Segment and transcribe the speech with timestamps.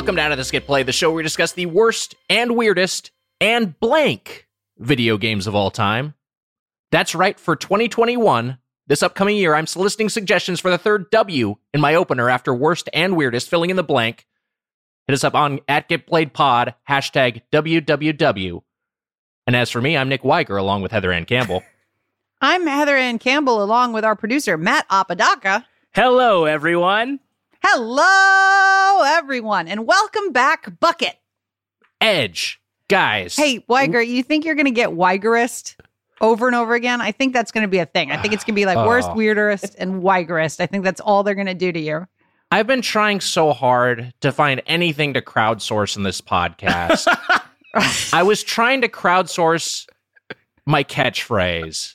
[0.00, 2.14] Welcome down to How Did This Get Played, the show where we discuss the worst
[2.30, 4.48] and weirdest and blank
[4.78, 6.14] video games of all time.
[6.90, 11.82] That's right, for 2021, this upcoming year, I'm soliciting suggestions for the third W in
[11.82, 14.26] my opener after worst and weirdest, filling in the blank.
[15.06, 18.62] Hit us up on at Get Played Pod, hashtag WWW.
[19.46, 21.62] And as for me, I'm Nick Weiger along with Heather Ann Campbell.
[22.40, 25.66] I'm Heather Ann Campbell, along with our producer, Matt Apodaca.
[25.92, 27.20] Hello, everyone.
[27.62, 31.16] Hello, everyone, and welcome back, Bucket.
[32.00, 32.58] Edge.
[32.88, 33.36] Guys.
[33.36, 35.76] Hey, Weiger, you think you're going to get Weigerist
[36.20, 37.00] over and over again?
[37.00, 38.10] I think that's going to be a thing.
[38.10, 39.14] I think it's going to be like worst, Oh.
[39.14, 40.58] weirdest, and Weigerist.
[40.60, 42.06] I think that's all they're going to do to you.
[42.50, 47.06] I've been trying so hard to find anything to crowdsource in this podcast.
[48.12, 49.86] I was trying to crowdsource
[50.66, 51.94] my catchphrase,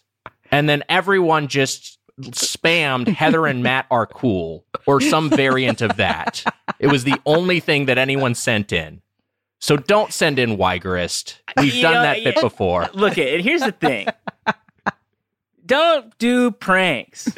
[0.52, 6.44] and then everyone just spammed Heather and Matt are cool or some variant of that.
[6.80, 9.02] It was the only thing that anyone sent in.
[9.60, 11.40] So don't send in Weigerist.
[11.58, 12.88] We've You done know, that bit before.
[12.94, 13.42] Look at it.
[13.42, 14.08] Here's the thing.
[15.66, 17.30] don't do pranks.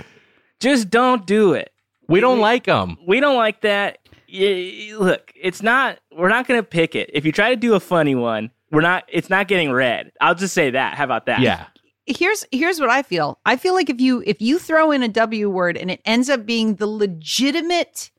[0.59, 1.71] Just don't do it.
[2.09, 2.97] We don't like them.
[3.07, 3.99] We don't like that.
[4.29, 5.99] Look, it's not.
[6.11, 7.09] We're not going to pick it.
[7.13, 9.05] If you try to do a funny one, we're not.
[9.07, 10.11] It's not getting read.
[10.19, 10.95] I'll just say that.
[10.95, 11.39] How about that?
[11.39, 11.67] Yeah.
[12.07, 13.39] Here's here's what I feel.
[13.45, 16.29] I feel like if you if you throw in a W word and it ends
[16.29, 18.11] up being the legitimate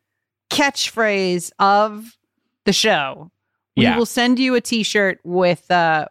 [0.50, 2.16] catchphrase of
[2.64, 3.30] the show,
[3.76, 3.96] we Yeah.
[3.96, 6.06] will send you a T-shirt with uh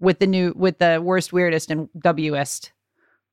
[0.00, 2.72] with the new with the worst, weirdest, and Wist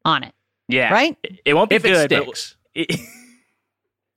[0.05, 0.33] on it.
[0.67, 0.93] Yeah.
[0.93, 1.17] Right?
[1.23, 2.09] It- It won't be If it good.
[2.09, 2.55] but sticks.
[2.75, 2.99] it-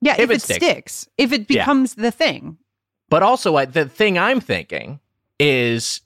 [0.05, 0.65] Yeah, If if, it it sticks.
[0.67, 1.09] sticks.
[1.17, 1.63] if it Yeah.
[1.63, 2.59] becomes the thing.
[3.09, 5.01] But also, I- the thing I'm thinking
[5.41, 6.01] is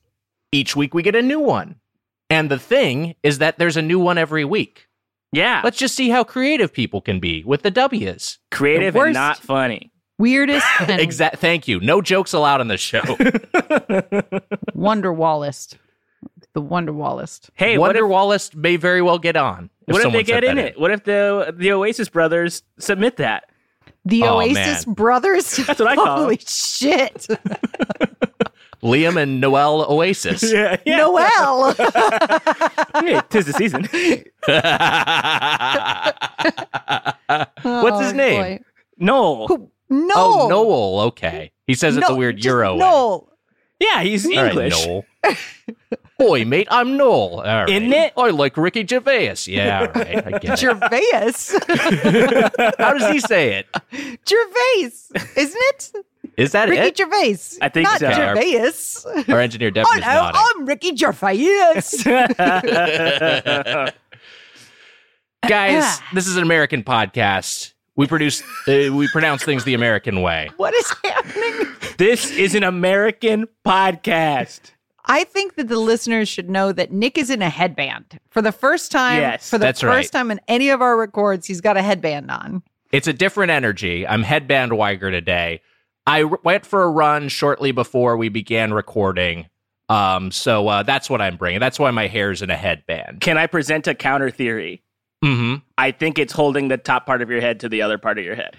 [0.52, 1.76] each week we get a new one.
[2.30, 4.88] And the thing is that there's a new one every week.
[5.32, 5.60] yeah.
[5.64, 8.38] Let's just see how creative people can be with the W's.
[8.50, 9.92] creative the and not funny.
[10.18, 11.36] Weirdest and Exact.
[11.38, 11.78] Thank you.
[11.80, 13.02] No jokes allowed on the show.
[14.74, 15.76] Wonder Wallist.
[16.54, 17.50] The Wonder Wallist.
[17.54, 19.68] hey, Wonder if, Wallace may very well get on.
[19.84, 20.80] what if they get in that it?
[20.80, 23.44] What if the the Oasis brothers submit that?
[24.06, 24.94] The Oh, Oasis man.
[24.94, 25.56] Brothers.
[25.56, 26.44] That's what I call Holy them.
[26.48, 27.26] shit.
[28.86, 30.42] Liam and Noel Oasis.
[30.52, 30.76] Yeah.
[30.86, 30.96] yeah.
[30.98, 31.74] Noel.
[32.96, 33.86] Hey, tis the season.
[37.28, 38.42] Oh, What's his Oh, name?
[38.42, 38.60] boy.
[38.98, 39.48] Noel.
[39.48, 40.12] Who- Noel.
[40.16, 41.00] Oh, Noel.
[41.08, 41.52] Okay.
[41.66, 43.20] He says it's a weird just Euro way.
[43.80, 44.86] Yeah, he's All right, English.
[44.86, 45.04] Noel.
[46.18, 47.40] Boy, mate, I'm Noel.
[47.40, 47.68] All right.
[47.68, 48.12] Isn't it?
[48.16, 49.34] I like Ricky Gervais.
[49.46, 50.26] Yeah, all right.
[50.34, 50.58] I get it.
[50.60, 51.32] Gervais.
[52.78, 53.66] How does he say it?
[54.26, 54.92] Gervais.
[55.36, 55.92] Isn't it?
[56.36, 56.96] Is that Ricky it?
[56.98, 57.38] Gervais.
[57.62, 58.12] I think Not so.
[58.12, 59.32] Gervais.
[59.32, 60.40] Our engineer Devin Oh is no, nodding.
[60.56, 61.72] I'm Ricky Gervais.
[65.48, 67.72] Guys, this is an American podcast.
[67.94, 70.50] We produce, uh, we pronounce things the American way.
[70.58, 71.74] what is happening?
[71.96, 74.72] this is an American podcast.
[75.06, 78.52] I think that the listeners should know that Nick is in a headband for the
[78.52, 79.20] first time.
[79.20, 80.18] Yes, for the that's first right.
[80.18, 82.62] time in any of our records, he's got a headband on.
[82.92, 84.06] It's a different energy.
[84.06, 85.62] I'm headband Weiger today.
[86.06, 89.48] I r- went for a run shortly before we began recording.
[89.88, 91.60] Um, so uh, that's what I'm bringing.
[91.60, 93.20] That's why my hair's in a headband.
[93.20, 94.82] Can I present a counter theory?
[95.22, 98.18] hmm I think it's holding the top part of your head to the other part
[98.18, 98.54] of your head,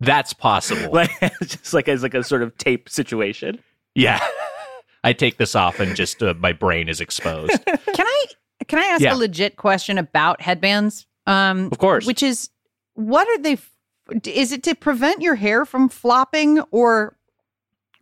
[0.00, 0.92] That's possible.
[0.92, 1.10] like
[1.42, 3.58] just like as like a sort of tape situation.
[3.94, 4.20] yeah.
[5.04, 7.52] I take this off and just uh, my brain is exposed.
[7.66, 8.24] Can I
[8.66, 9.14] can I ask Yeah.
[9.14, 11.06] a legit question about headbands?
[11.26, 12.04] Um, Of course.
[12.04, 12.50] which is
[12.94, 13.58] what are they?
[14.24, 17.16] Is it to prevent your hair from flopping, or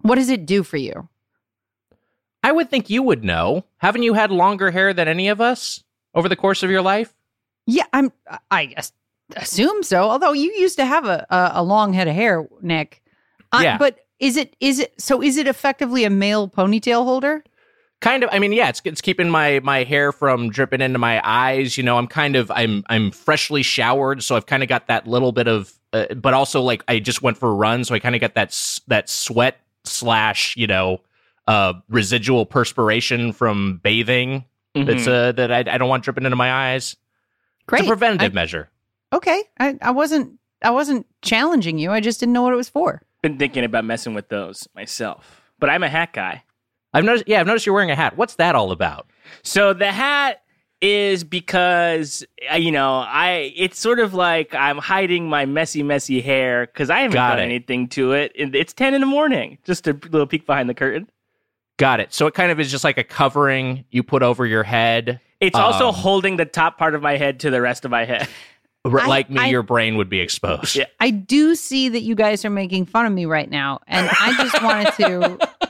[0.02, 1.08] what does it do for you?
[2.42, 3.64] I would think you would know.
[3.78, 5.82] Haven't you had longer hair than any of us
[6.14, 7.12] over the course of your life?
[7.66, 8.12] Yeah, I'm.
[8.50, 8.74] I
[9.34, 10.02] assume so.
[10.08, 13.02] Although you used to have a a, a long head of hair, Nick.
[13.52, 13.78] Uh, Yeah.
[13.78, 15.20] But is it is it so?
[15.22, 17.42] Is it effectively a male ponytail holder?
[18.02, 21.18] kind of i mean yeah it's, it's keeping my my hair from dripping into my
[21.24, 24.86] eyes you know i'm kind of i'm i'm freshly showered so i've kind of got
[24.86, 27.94] that little bit of uh, but also like i just went for a run so
[27.94, 28.48] i kind of got that
[28.88, 30.98] that sweat slash you know
[31.46, 34.44] uh residual perspiration from bathing
[34.74, 35.28] that's Mhm.
[35.28, 36.96] uh that I, I don't want dripping into my eyes
[37.66, 37.80] Great.
[37.80, 38.68] it's a preventative I- measure
[39.12, 39.42] okay.
[39.58, 41.92] I, I wasn't I wasn't challenging you.
[41.92, 43.02] I just didn't know what it was for.
[43.22, 46.42] Been thinking about messing with those myself, but I'm a hat guy.
[46.94, 49.06] i've noticed yeah i've noticed you're wearing a hat what's that all about
[49.42, 50.42] So the hat
[50.80, 56.20] is because uh, you know I it's sort of like I'm hiding my messy messy
[56.20, 57.44] hair because I haven't Got done it.
[57.44, 58.32] anything to it.
[58.34, 59.58] It's ten in the morning.
[59.64, 61.08] Just a little peek behind the curtain.
[61.78, 64.62] got it so it kind of is just like a covering you put over your
[64.62, 67.90] head It's also Um, holding the top part of my head to the rest of
[67.90, 68.28] my head.
[68.86, 70.76] R- I- like me, I- your brain would be exposed.
[70.76, 70.84] Yeah.
[71.00, 74.34] I do see that you guys are making fun of me right now, and I
[74.42, 75.65] just wanted to.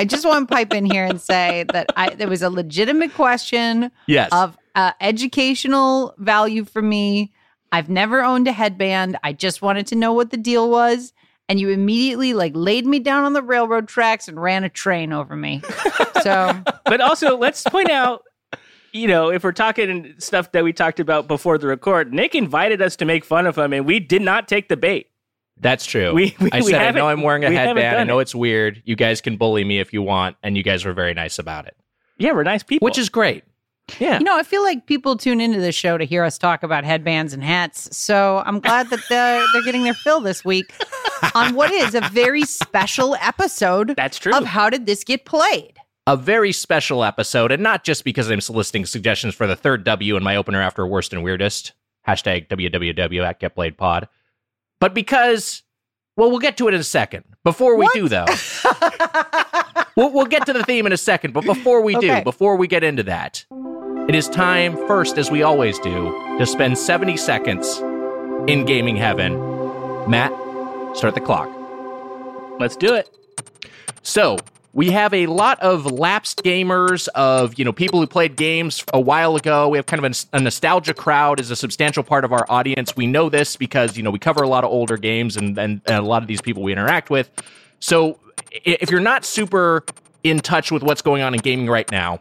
[0.00, 3.12] I just want to pipe in here and say that I there was a legitimate
[3.12, 4.30] question Yes.
[4.32, 7.34] of uh, educational value for me.
[7.70, 9.18] I've never owned a headband.
[9.22, 11.12] I just wanted to know what the deal was,
[11.50, 15.12] and you immediately like laid me down on the railroad tracks and ran a train
[15.12, 15.60] over me.
[16.22, 18.22] So but also let's point out
[18.92, 22.80] you know if we're talking stuff that we talked about before the record nick invited
[22.80, 25.09] us to make fun of him and we did not take the bait
[25.60, 26.12] That's true.
[26.14, 27.98] we, we I we said, I know I'm wearing a we headband.
[27.98, 28.22] I know it.
[28.22, 28.82] it's weird.
[28.84, 30.36] You guys can bully me if you want.
[30.42, 31.76] And you guys were very nice about it,
[32.18, 33.44] yeah we're nice people which is great.
[33.98, 34.18] Yeah.
[34.18, 36.84] You know, I feel like people tune into this show to hear us talk about
[36.84, 37.96] headbands and hats.
[37.96, 40.72] So I'm glad that they're, they're getting their fill this week
[41.34, 45.76] on what is a very special episode that's true of How Did This Get Played?
[46.06, 50.16] a very special episode, and not just because I'm soliciting suggestions for the third W
[50.16, 51.72] in my opener after worst and weirdest
[52.08, 54.08] hashtag www at Get Played Pod,
[54.80, 55.62] but because
[56.16, 57.24] well, we'll get to it in a second.
[57.44, 57.94] Before we What?
[57.94, 58.26] do, though,
[59.96, 61.32] we'll, we'll get to the theme in a second.
[61.32, 62.18] But before we Okay.
[62.18, 63.44] do, before we get into that,
[64.08, 67.78] it is time first, as we always do, to spend 70 seconds
[68.48, 69.34] in gaming heaven.
[70.10, 70.32] Matt,
[70.96, 71.48] start the clock.
[72.58, 73.08] let's do it
[74.02, 74.36] So
[74.72, 79.00] we have a lot of lapsed gamers, of you know people who played games a
[79.00, 79.68] while ago.
[79.68, 82.96] We have kind of a, a nostalgia crowd is a substantial part of our audience.
[82.96, 85.80] We know this because you know we cover a lot of older games, and and,
[85.86, 87.30] and a lot of these people we interact with.
[87.80, 88.18] So
[88.52, 89.84] if you're not super
[90.22, 92.20] in touch with what's going on in gaming right now,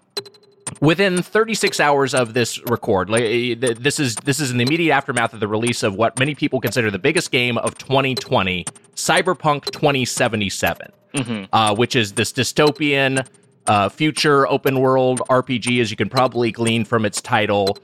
[0.82, 5.34] within 36 hours of this record like, this is this is in the immediate aftermath
[5.34, 10.92] of the release of what many people consider the biggest game of 2020 cyberpunk 2077
[11.16, 13.26] uh, which is this dystopian
[13.68, 17.78] uh, future open world rpg as you can probably glean from its title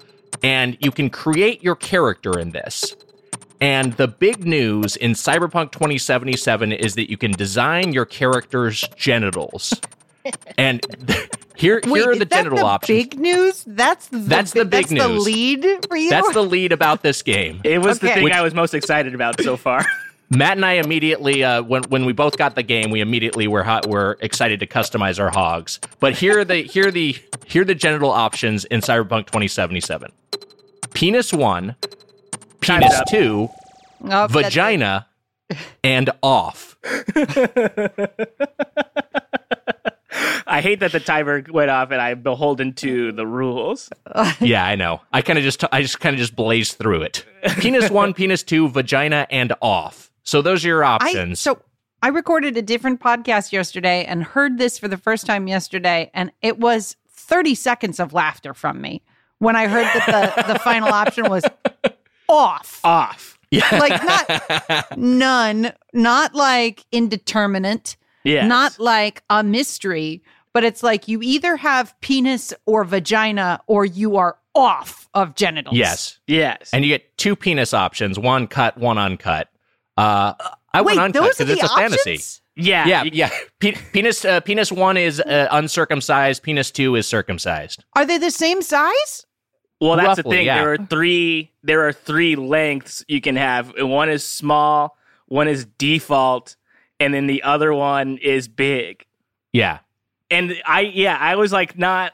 [0.43, 2.95] and you can create your character in this
[3.61, 9.73] and the big news in Cyberpunk 2077 is that you can design your character's genitals.
[10.57, 10.85] and
[11.55, 12.97] here, Wait, here are is the that genital the options.
[13.03, 13.63] Big news.
[13.65, 15.25] That's the That's bi- the big that's The news.
[15.25, 16.09] lead for you.
[16.09, 17.61] That's the lead about this game.
[17.63, 19.85] it was the thing Which- i was most excited about so far
[20.29, 23.63] Matt and I immediately, uh, when when we both got the game, we immediately were
[23.63, 25.79] hot, were excited to customize our hogs.
[25.99, 30.11] But here are the here are the here are the genital options in Cyberpunk 2077:
[30.93, 31.75] penis one,
[32.59, 33.05] penis up.
[33.07, 33.49] two,
[34.03, 35.07] Oh, vagina,
[35.83, 36.75] and off.
[40.47, 43.89] i hate that the timer went off and i'm beholden to the rules
[44.39, 45.01] yeah, I know.
[45.11, 47.25] I kind of just I just kind of just blazed through it.
[47.59, 50.09] Penis one, penis two, vagina, and off.
[50.25, 51.39] So those are your I, options.
[51.39, 51.61] so
[52.03, 56.31] I recorded a different podcast yesterday and heard this for the first time yesterday, and
[56.41, 59.01] it was 30 seconds of laughter from me
[59.39, 61.43] when I heard that the, the final option was
[62.29, 62.81] off.
[62.83, 70.23] off yeah, Like not none, not like indeterminate, yeah not like a mystery,
[70.53, 75.75] but it's like you either have penis or vagina or you are off of genitals.
[75.75, 79.49] yes, yes and you get two penis options: one cut, one uncut.
[79.97, 80.33] Uh,
[80.73, 81.95] I Wait, went uncut those because it's a options?
[82.03, 82.41] fantasy.
[82.55, 83.29] yeah Yeah, yeah.
[83.59, 86.43] Pe- penis uh, penis one is uh, uncircumcised.
[86.43, 87.83] Penis two is circumcised.
[87.95, 89.25] Are they the same size?
[89.81, 90.45] Well, that's the thing.
[90.45, 90.59] yeah.
[90.61, 91.51] There are three.
[91.63, 93.73] There are three lengths you can have.
[93.77, 94.97] One is small,
[95.27, 96.55] one is default,
[96.99, 99.05] and then the other one is big.
[99.53, 99.79] Yeah,
[100.29, 102.11] And I, yeah, I was like not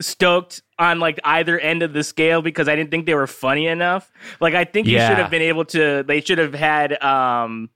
[0.00, 3.66] stoked on like either end of the scale because I didn't think they were funny
[3.66, 4.10] enough.
[4.40, 6.02] Like I think you should have been able to.
[6.06, 7.70] They should have had um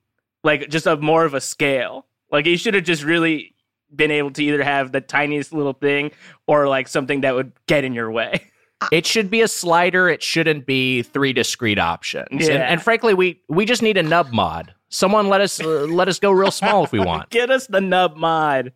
[0.44, 2.06] like just a more of a scale.
[2.30, 3.54] Like you should have just really
[3.94, 6.10] been able to either have the tiniest little thing
[6.46, 8.46] or like something that would get in your way.
[8.92, 10.08] it should be a slider.
[10.08, 12.28] It shouldn't be three discrete options.
[12.30, 12.70] And, Yeah.
[12.70, 14.72] and frankly, we we just need a nub mod.
[14.88, 17.30] Someone let us uh, let us go real small if we want.
[17.30, 18.72] Get us the nub mod.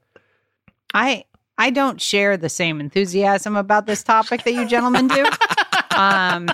[0.94, 1.24] I
[1.58, 5.24] I don't share the same enthusiasm about this topic that you gentlemen do.
[5.96, 6.48] um,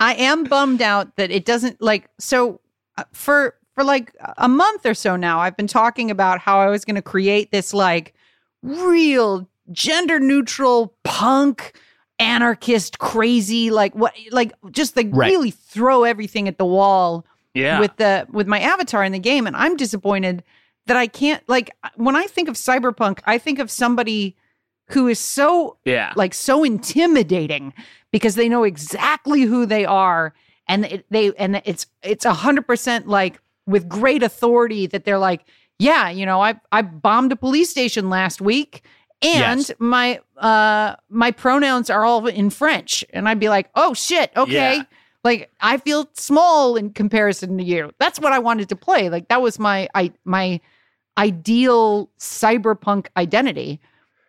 [0.00, 2.60] I am bummed out that it doesn't like so
[2.96, 5.40] uh, for for like a month or so now.
[5.40, 8.14] I've been talking about how I was going to create this like
[8.62, 11.74] real gender neutral punk
[12.18, 15.30] anarchist crazy like what like just like Right.
[15.30, 17.24] really throw everything at the wall
[17.54, 17.80] Yeah.
[17.80, 20.42] with the with my avatar in the game and i'm disappointed
[20.90, 24.36] that i can't like when i think of cyberpunk i think of somebody
[24.88, 26.12] who is so yeah.
[26.16, 27.72] like so intimidating
[28.10, 30.34] because they know exactly who they are
[30.66, 35.16] and it, they and it's it's a hundred percent like with great authority that they're
[35.16, 35.44] like
[35.78, 38.82] yeah you know i i bombed a police station last week
[39.22, 39.72] and Yes.
[39.78, 44.76] my uh my pronouns are all in French, and I'd be like, oh shit, okay.
[44.76, 44.82] Yeah.
[45.22, 47.92] Like I feel small in comparison to you.
[47.98, 49.10] That's what I wanted to play.
[49.10, 50.60] Like that was my I my
[51.20, 53.80] ideal cyberpunk identity.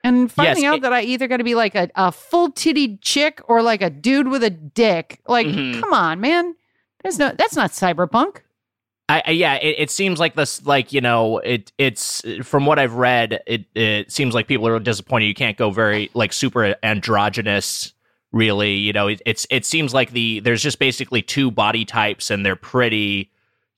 [0.04, 2.52] And finding Yes, out it- that I either got to be like a, a full
[2.52, 5.20] titted chick or like a dude with a dick.
[5.28, 5.80] Like, Mhm.
[5.80, 6.56] come on, man.
[7.04, 8.38] There's no that's not cyberpunk.
[9.10, 12.80] I, I yeah, it, it seems like this, like you know, it it's from what
[12.80, 15.26] I've read, it it seems like people are disappointed.
[15.26, 17.94] You can't go very like super androgynous,
[18.32, 18.74] really.
[18.76, 22.46] You know, it, it's it seems like the there's just basically two body types, and
[22.46, 23.31] they're pretty,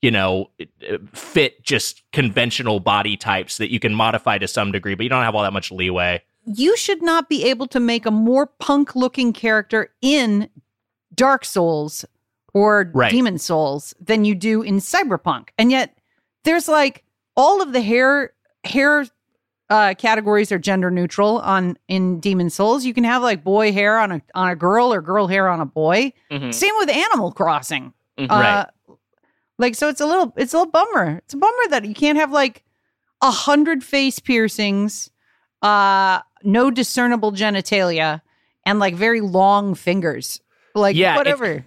[0.04, 0.50] you know,
[1.14, 5.22] fit just conventional body types that you can modify to some degree, but you don't
[5.24, 6.20] have all that much leeway.
[6.44, 10.46] you should not be able to make a more punk looking character in
[11.14, 12.04] Dark Souls
[12.52, 13.10] or Right.
[13.10, 15.48] Demon's Souls than you do in Cyberpunk.
[15.56, 15.96] And yet
[16.44, 17.02] there's like
[17.34, 18.34] all of the hair
[18.64, 19.06] hair
[19.70, 22.84] uh categories are gender neutral on in Demon's Souls.
[22.84, 25.60] You can have like boy hair on a on a girl or girl hair on
[25.62, 26.12] a boy.
[26.30, 26.52] Mhm.
[26.52, 27.94] Same with Animal Crossing.
[28.18, 28.26] Mhm.
[28.30, 28.66] Uh,
[29.58, 31.18] like so it's a little it's a little bummer.
[31.18, 32.64] It's a bummer that you can't have like
[33.22, 35.10] a hundred face piercings,
[35.62, 38.20] uh, no discernible genitalia,
[38.66, 40.40] and like very long fingers.
[40.74, 41.64] Like Yeah, whatever.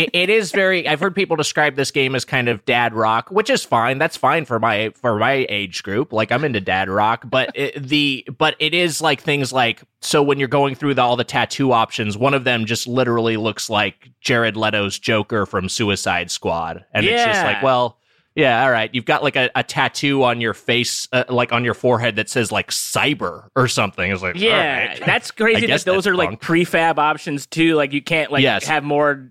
[0.00, 3.30] It, it is very i've heard people describe this game as kind of dad rock
[3.30, 6.88] which is fine that's fine for my for my age group like i'm into dad
[6.88, 10.94] rock but it, the but it is like things like so when you're going through
[10.94, 15.46] the, all the tattoo options one of them just literally looks like jared leto's joker
[15.46, 17.96] from suicide squad and it's just like well
[18.36, 21.64] yeah all right you've got like a, a tattoo on your face uh, like on
[21.64, 25.02] your forehead that says like cyber or something it's like Yeah, right.
[25.04, 27.74] that's crazy that those are like prefab options too.
[27.74, 28.66] Like you can't like Yes.
[28.66, 29.30] have more.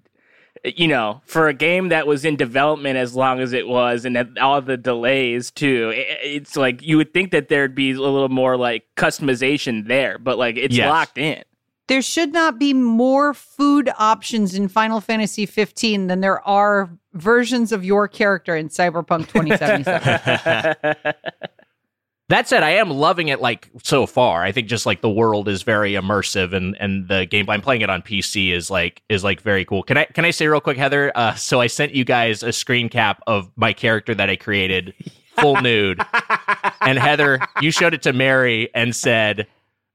[0.65, 4.37] You know, for a game that was in development as long as it was, and
[4.39, 8.27] all the delays too, i- it's like you would think that there'd be a little
[8.29, 10.89] more like customization there, but like it's Yes.
[10.89, 11.43] locked in.
[11.87, 17.71] There should not be more food options in Final Fantasy 15 than there are versions
[17.71, 20.95] of your character in Cyberpunk 2077.
[22.29, 24.43] That said, I am loving it like so far.
[24.43, 27.81] I think just like the world is very immersive and and the gameplay I'm playing
[27.81, 29.81] it on PC is like is like very cool.
[29.81, 31.11] Can I can I say real quick, Heather?
[31.15, 34.93] Uh, so I sent you guys a screen cap of my character that I created,
[35.39, 35.99] full nude.
[36.81, 39.47] And Heather, you showed it to Mary and said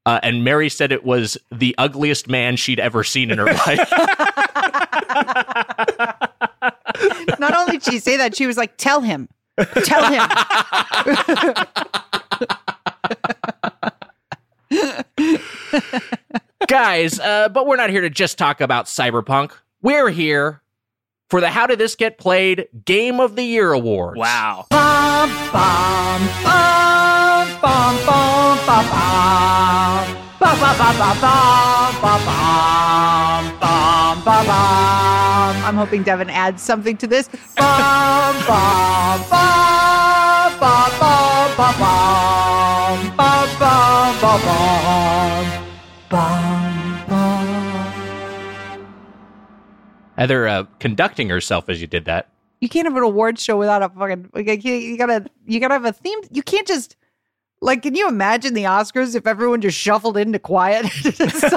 [0.07, 3.91] uh, and Mary said it was the ugliest man she'd ever seen in her life.
[7.39, 9.29] not only did she say that, she was like, tell him.
[9.85, 11.67] Tell him.
[16.69, 19.53] Guys, uh, but we're not here to just talk about Cyberpunk.
[19.83, 20.63] We're here
[21.29, 24.19] for the How Did This Get Played Game of the Year Awards.
[24.19, 24.67] Wow.
[24.71, 30.17] Bum, bum, bum, bum, bum, bum, bum.
[30.41, 35.65] Bum, bum, bum, bum, bum, bum, bum, bum, bum, bum.
[35.65, 37.29] I'm hoping Devin adds something to this.
[37.57, 39.84] Bum, bum, bum,
[50.17, 52.29] Heather uh, conducting herself as you did that.
[52.61, 54.31] You can't have an award show without a fucking.
[54.33, 56.19] Like, you you gotta, you gotta have a theme.
[56.31, 56.97] You can't just
[57.61, 57.83] like.
[57.83, 61.51] Can you imagine the Oscars if everyone just shuffled into quiet silence?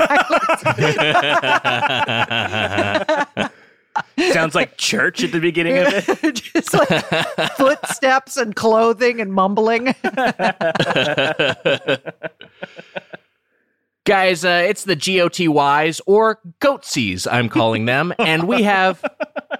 [4.31, 6.35] Sounds like church at the beginning of it.
[6.53, 7.05] just like
[7.55, 9.95] footsteps and clothing and mumbling.
[14.07, 19.03] Guys, uh, it's the GOTYs or Goatsies, I'm calling them, and we have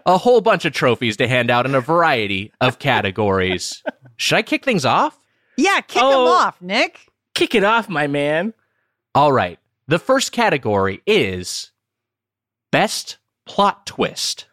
[0.05, 3.83] a whole bunch of trophies to hand out in a variety of categories.
[4.15, 5.19] Should I kick things off?
[5.57, 6.09] yeah, kick Oh.
[6.25, 7.07] them off, Nick.
[7.35, 8.53] Kick it off, my man.
[9.13, 9.59] All right.
[9.87, 11.71] The first category is
[12.71, 14.47] Best Plot Twist.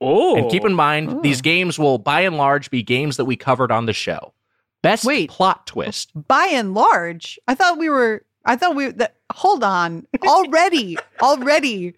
[0.00, 1.20] Oh, And keep in mind, Ooh.
[1.22, 4.32] these games will by and large be games that we covered on the show.
[4.82, 5.30] Best Wait.
[5.30, 6.10] plot twist.
[6.28, 8.24] By and large, I thought we were.
[8.46, 8.90] I thought we.
[8.92, 10.06] That, hold on.
[10.26, 11.94] Already, already.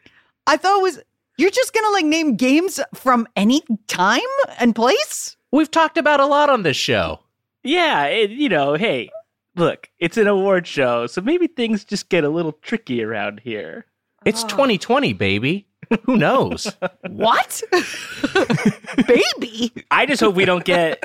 [0.46, 1.00] I thought it was.
[1.36, 4.20] You're just gonna like name games from any time
[4.58, 5.36] and place.
[5.52, 7.20] We've talked about a lot on this show.
[7.62, 8.04] yeah.
[8.06, 9.10] It, you know, hey,
[9.54, 13.86] look, it's an award show, so maybe things just get a little tricky around here.
[14.24, 14.48] It's Oh.
[14.48, 15.66] 2020, baby.
[16.04, 16.74] Who knows?
[17.08, 17.62] What?
[19.06, 19.72] Baby.
[19.90, 21.02] I just hope we don't get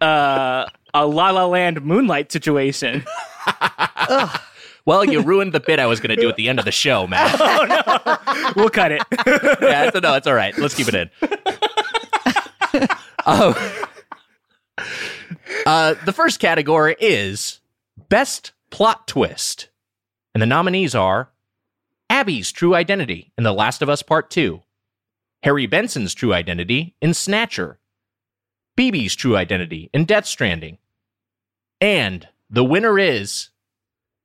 [0.00, 3.04] uh, a La La Land Moonlight situation.
[4.86, 6.72] Well, you ruined the bit I was going to do at the end of the
[6.72, 7.40] show, Matt.
[8.56, 9.02] We'll cut it.
[9.62, 10.56] yeah, it's, no, it's all right.
[10.58, 11.10] Let's keep it in.
[13.26, 13.82] Oh.
[15.66, 17.60] uh, the first category is
[18.08, 19.68] Best Plot Twist.
[20.34, 21.30] And the nominees are
[22.10, 24.62] Abby's True Identity in The Last of Us Part 2,
[25.42, 27.78] Harry Benson's True Identity in Snatcher,
[28.76, 30.78] BB's True Identity in Death Stranding,
[31.80, 33.50] and the winner is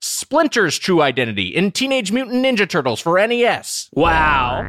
[0.02, 3.90] Splinter's True Identity in Teenage Mutant Ninja Turtles for NES.
[3.94, 4.62] Wow.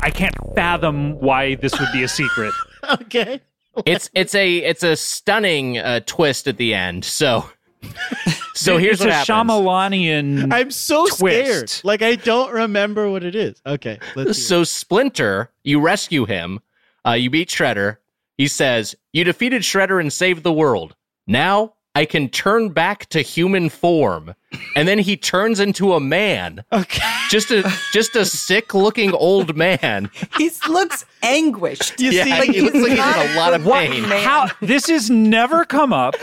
[0.00, 2.52] I can't fathom why this would be a secret.
[3.02, 3.40] okay.
[3.86, 7.04] it's it's a it's a stunning uh, twist at the end.
[7.04, 7.48] So
[8.54, 9.50] so here's it's what a happens.
[9.50, 10.52] Shyamalanian.
[10.52, 11.18] I'm so Twist.
[11.18, 11.72] scared.
[11.84, 13.60] Like I don't remember what it is.
[13.66, 13.98] Okay.
[14.14, 16.60] Let's hear So Splinter, you rescue him.
[17.06, 17.98] Uh, you beat Shredder.
[18.36, 20.96] He says, "You defeated Shredder and saved the world.
[21.26, 24.34] Now I can turn back to human form."
[24.76, 26.64] And then he turns into a man.
[26.72, 27.02] Okay.
[27.28, 30.10] just a just a sick-looking old man.
[30.38, 32.00] He looks anguished.
[32.00, 33.88] You yeah, see, like he looks like he's in a lot of What?
[33.88, 34.04] pain.
[34.04, 36.14] How this has never come up.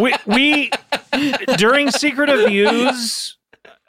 [0.00, 0.70] we, we
[1.56, 3.36] during Secret of the Ooze.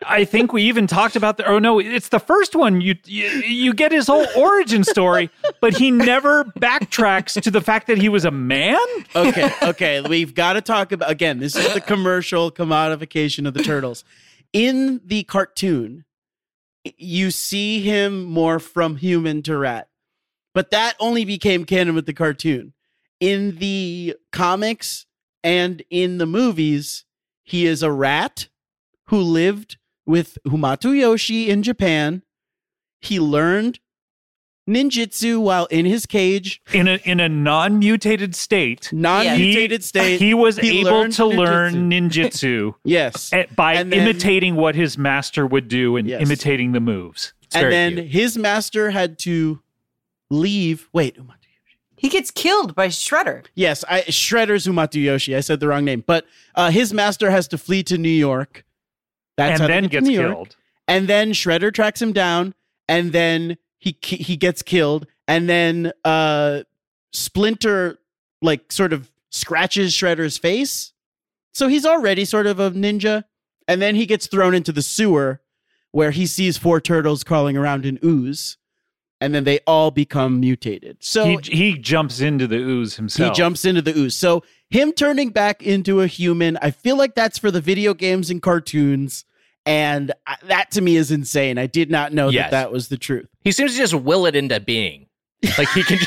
[0.06, 1.46] I think we even talked about the.
[1.48, 2.82] Oh no, it's the first one.
[2.82, 7.88] You, you you get his whole origin story, but he never backtracks to the fact
[7.88, 8.78] that he was a man.
[9.16, 10.02] okay, okay.
[10.02, 11.40] We've got to talk about again.
[11.40, 14.04] This is the commercial commodification of the turtles.
[14.54, 16.06] In the cartoon,
[16.98, 19.90] you see him more from human to rat,
[20.54, 22.74] but that only became canon with the cartoon.
[23.20, 25.08] In the comics
[25.44, 27.04] and in the movies,
[27.44, 28.48] he is a rat
[29.08, 29.78] who lived
[30.08, 32.24] with Hamato Yoshi in Japan.
[33.02, 33.80] He learned
[34.68, 38.92] ninjutsu while in his cage, in a in a non mutated state.
[38.92, 40.20] non-mutated he, state.
[40.20, 42.10] He was He able learned to learn ninjutsu.
[42.12, 43.32] ninjutsu yes.
[43.34, 46.22] at- by then- imitating what his master would do and Yes.
[46.22, 47.34] imitating the moves.
[47.44, 48.08] It's and then cute.
[48.08, 49.62] his master had to
[50.30, 50.90] leave.
[50.92, 51.78] Wait, Hamato Yoshi.
[51.96, 53.46] He gets killed by Shredder.
[53.56, 55.34] Yes, I, Shredder's Hamato Yoshi.
[55.36, 58.66] I said the wrong name, but uh, his master has to flee to New York.
[59.38, 60.56] That's and then get gets killed.
[60.88, 62.54] And then Shredder tracks him down,
[62.90, 66.64] and then he he gets killed, and then uh,
[67.14, 68.00] Splinter
[68.42, 70.94] like sort of scratches Shredder's face,
[71.54, 73.24] so he's already sort of a ninja,
[73.68, 75.42] and then he gets thrown into the sewer
[75.92, 78.58] where he sees four turtles crawling around in ooze,
[79.20, 80.98] and then they all become mutated.
[81.02, 83.36] So he he jumps into the ooze himself.
[83.36, 84.16] he jumps into the ooze.
[84.16, 88.30] So him turning back into a human, I feel like that's for the video games
[88.30, 89.26] and cartoons.
[89.66, 91.58] And I, that to me is insane.
[91.58, 92.46] I did not know Yes.
[92.46, 93.28] that that was the truth.
[93.44, 95.08] He seems to just will it into being.
[95.58, 96.00] Like he can,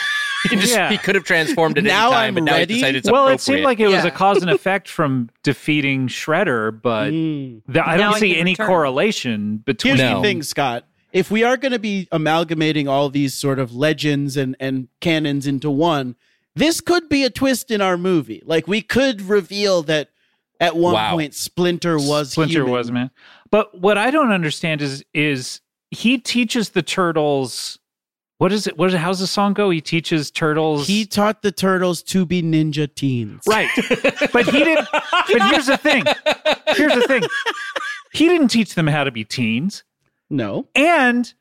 [0.48, 0.88] he just Yeah.
[0.90, 2.74] he could have transformed at Now any time, I'm but now ready.
[2.74, 6.08] he decided it's well, it seemed like it was a cause and effect from defeating
[6.08, 7.60] Shredder, but Mm.
[7.70, 8.66] th- I Now don't he see any return.
[8.66, 9.96] correlation between.
[9.96, 10.16] Here's No.
[10.16, 10.86] the thing, Scott.
[11.12, 15.46] If we are going to be amalgamating all these sort of legends and, and canons
[15.46, 16.16] into one,
[16.54, 18.42] this could be a twist in our movie.
[18.44, 20.10] Like we could reveal that
[20.60, 21.12] at one Wow.
[21.12, 22.72] point Splinter was Splinter human.
[22.72, 23.10] was man.
[23.50, 27.78] But what I don't understand is is he teaches the turtles.
[28.38, 28.78] What is it?
[28.78, 28.98] What is it?
[28.98, 29.70] How's the song go?
[29.70, 30.86] He teaches turtles.
[30.86, 33.42] He taught the turtles to be ninja teens.
[33.48, 33.68] right,
[34.32, 34.88] but he didn't.
[34.92, 36.04] But here's the thing.
[36.76, 37.22] Here's the thing.
[38.12, 39.82] He didn't teach them how to be teens,
[40.30, 40.68] No.
[40.74, 41.34] and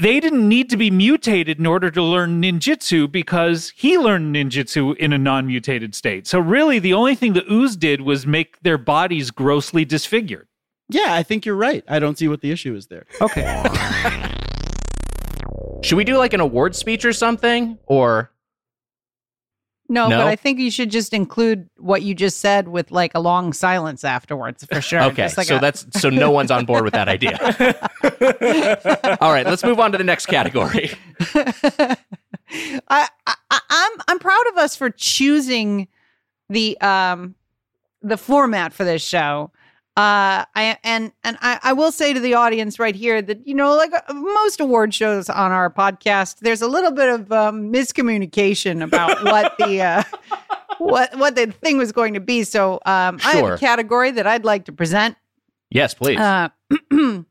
[0.00, 4.96] they didn't need to be mutated in order to learn ninjutsu because he learned ninjutsu
[4.96, 6.28] in a non-mutated state.
[6.28, 10.46] So really, the only thing the ooze did was make their bodies grossly disfigured.
[10.88, 11.82] Yeah, I think you're right.
[11.88, 13.06] I don't see what the issue is there.
[13.20, 13.64] Okay.
[15.82, 17.78] Should we do like an award speech or something?
[17.86, 18.30] Or
[19.90, 20.18] No, No?
[20.18, 23.52] but I think you should just include what you just said with like a long
[23.52, 25.02] silence afterwards for sure.
[25.02, 27.36] okay, like so a- that's so no one's on board with that idea.
[29.20, 30.92] All right, let's move on to the next category.
[32.88, 33.34] I, I
[33.68, 35.88] I'm I'm proud of us for choosing
[36.48, 37.34] the um
[38.02, 39.50] the format for this show.
[39.96, 43.54] Uh, I and and I, I will say to the audience right here that you
[43.54, 47.72] know, like uh, most award shows on our podcast, there's a little bit of um,
[47.72, 50.02] miscommunication about what the uh,
[50.78, 52.44] what what the thing was going to be.
[52.44, 53.54] So um, I have Sure.
[53.54, 55.16] a category that I'd like to present.
[55.70, 56.18] Yes, please.
[56.18, 56.48] Uh,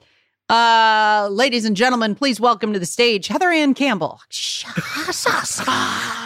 [0.49, 4.19] uh, ladies and gentlemen, please welcome to the stage Heather Ann Campbell.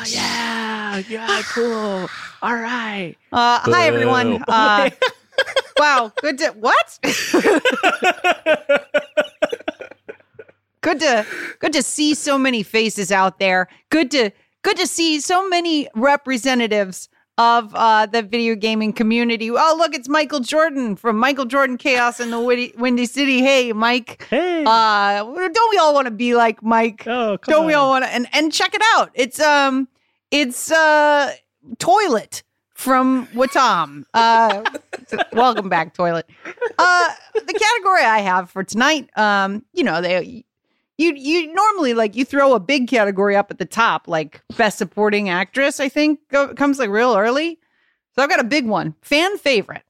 [0.07, 2.09] yeah, yeah, cool.
[2.41, 3.15] All right.
[3.31, 4.43] Uh, hi everyone.
[4.47, 4.89] Uh,
[5.83, 6.99] wow, good to what?
[10.81, 11.25] good to
[11.59, 13.67] good to see so many faces out there.
[13.89, 19.49] Good to good to see so many representatives of uh, the video gaming community.
[19.49, 23.41] Oh, look, it's Michael Jordan from Michael Jordan Chaos in the Windy, Windy City.
[23.41, 24.27] Hey, Mike.
[24.29, 24.63] Hey.
[24.65, 27.05] Uh, don't we all want to be like Mike?
[27.07, 29.87] oh, don't we all want to and and check it out it's um
[30.31, 31.33] it's uh
[31.79, 32.43] toilet
[32.83, 34.03] from Wattam.
[34.13, 34.61] Uh,
[35.31, 36.29] welcome back, toilet.
[36.77, 40.43] Uh, the category I have for tonight, um, you know, they
[40.97, 44.77] you you normally like you throw a big category up at the top, like best
[44.77, 45.79] supporting actress.
[45.79, 47.57] I think go, comes like real early.
[48.15, 49.83] So I've got a big one, fan favorite.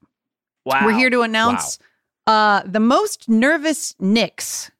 [0.64, 0.86] Wow.
[0.86, 1.80] We're here to announce
[2.28, 4.70] uh, the most nervous Nicks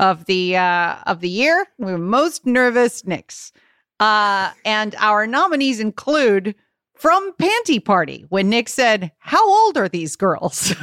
[0.00, 1.66] of the uh, of the year.
[1.76, 3.52] We're most nervous Nicks,
[4.00, 6.54] uh, and our nominees include
[6.98, 10.72] from Panty Party when Nick said, "How old are these girls?"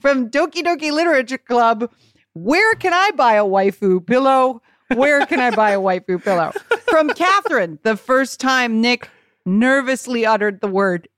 [0.00, 1.90] from, Doki Doki Literature Club,
[2.34, 4.62] where can I buy a waifu pillow?
[4.94, 6.52] Where can I buy a waifu pillow?
[6.88, 9.08] From Catherine, the first time Nick
[9.46, 11.08] nervously uttered the word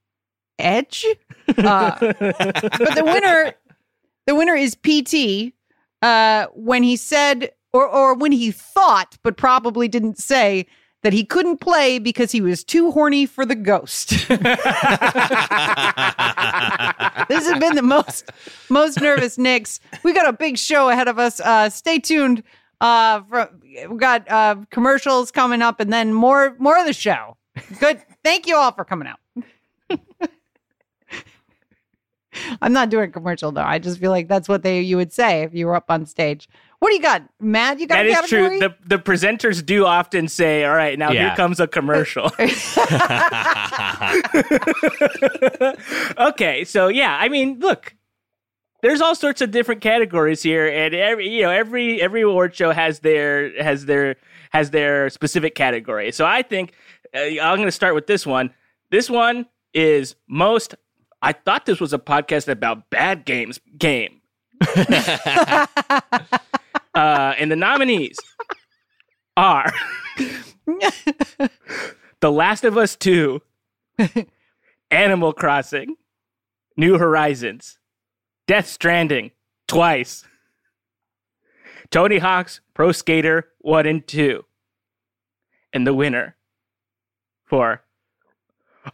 [0.58, 1.06] edge.
[1.48, 3.54] Uh, but the winner,
[4.26, 5.54] the winner is PT.
[6.02, 10.66] Uh, when he said, or or when he thought, but probably didn't say
[11.02, 14.10] that he couldn't play because he was too horny for the ghost.
[14.28, 14.28] this
[17.48, 18.30] has been the most
[18.68, 19.80] most nervous Nicks.
[20.04, 21.40] We got a big show ahead of us.
[21.40, 22.42] Uh, stay tuned.
[22.80, 23.50] Uh, for,
[23.88, 27.36] we got uh, commercials coming up, and then more more of the show.
[27.80, 28.00] Good.
[28.24, 29.18] Thank you all for coming out.
[32.62, 33.62] I'm not doing a commercial though.
[33.62, 36.06] I just feel like that's what they you would say if you were up on
[36.06, 36.48] stage.
[36.82, 37.78] What do you got, Matt?
[37.78, 38.58] You got That a is category?
[38.58, 38.60] true.
[38.68, 41.28] The the presenters do often say, "All right, now Yeah.
[41.28, 42.24] here comes a commercial."
[46.18, 47.94] okay, so yeah, I mean, look,
[48.82, 52.72] there's all sorts of different categories here, and every you know every every award show
[52.72, 54.16] has their has their
[54.50, 56.10] has their specific category.
[56.10, 56.72] So I think
[57.14, 58.50] uh, I'm going to start with this one.
[58.90, 60.74] This one is most.
[61.22, 63.60] I thought this was a podcast about bad games.
[63.78, 64.18] Game.
[66.94, 68.18] uh, and the nominees
[69.36, 69.72] are
[72.20, 73.40] The Last of Us 2,
[74.90, 75.96] Animal Crossing,
[76.76, 77.78] New Horizons,
[78.46, 79.32] Death Stranding,
[79.66, 80.24] twice,
[81.90, 84.44] Tony Hawk's Pro Skater 1 and 2,
[85.72, 86.36] and the winner
[87.44, 87.82] for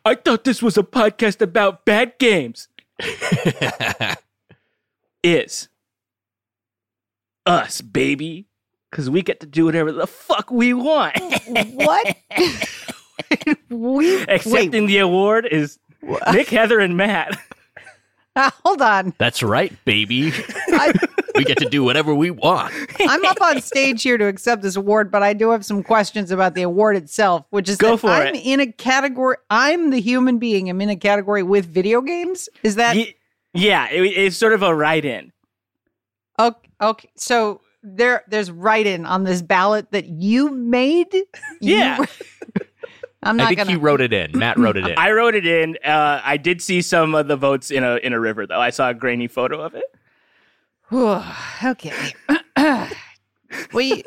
[0.05, 2.69] I thought this was a podcast about bad games
[5.23, 5.69] is
[7.49, 8.47] us, baby.
[8.91, 11.19] Because we get to do whatever the fuck we want.
[11.75, 12.17] what?
[13.69, 15.79] we Accepting the award is
[16.33, 17.39] Nick, Heather, and Matt.
[18.35, 19.13] Uh, hold on.
[19.19, 20.33] That's right, baby.
[20.69, 20.93] I,
[21.37, 22.73] We get to do whatever we want.
[23.01, 26.31] I'm up on stage here to accept this award, but I do have some questions
[26.31, 28.45] about the award itself, which is Go that for I'm it.
[28.45, 29.37] in a category.
[29.51, 30.71] I'm the human being.
[30.71, 32.49] I'm in a category with video games.
[32.63, 33.15] Is that Ye-
[33.55, 35.33] yeah, it- it's sort of a write-in.
[36.39, 36.69] Okay?
[36.81, 41.13] Okay, so there, there's write-in on this ballot that you made.
[41.61, 42.05] You- Yeah.
[43.21, 43.71] I'm I not think gonna.
[43.73, 44.31] he wrote it in.
[44.39, 44.95] Matt wrote it in.
[44.97, 45.77] I wrote it in.
[45.85, 48.61] Uh, I did see some of the votes in a in a river, though.
[48.61, 49.83] I saw a grainy photo of it.
[51.65, 52.15] okay.
[53.73, 54.05] we.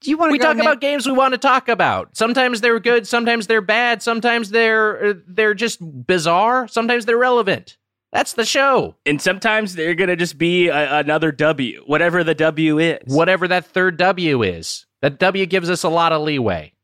[0.00, 0.64] Do you want to we talk Nick?
[0.64, 2.16] about games we want to talk about.
[2.16, 7.76] Sometimes they're good, sometimes they're bad, sometimes they're uh, they're just bizarre, sometimes they're relevant.
[8.12, 8.96] That's the show.
[9.06, 12.98] And sometimes they're gonna just be a, another W, whatever the W is.
[13.06, 14.86] Whatever that third W is.
[15.00, 16.74] That W gives us a lot of leeway.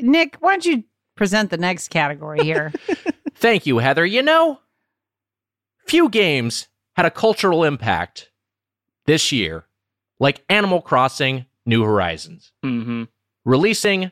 [0.00, 0.36] Nick?
[0.40, 2.72] Why don't you present the next category here?
[3.36, 4.04] Thank you, Heather.
[4.04, 4.60] You know,
[5.86, 8.30] few games had a cultural impact
[9.06, 9.66] this year
[10.20, 13.04] like Animal Crossing New Horizons, Mm-hmm.
[13.44, 14.10] releasing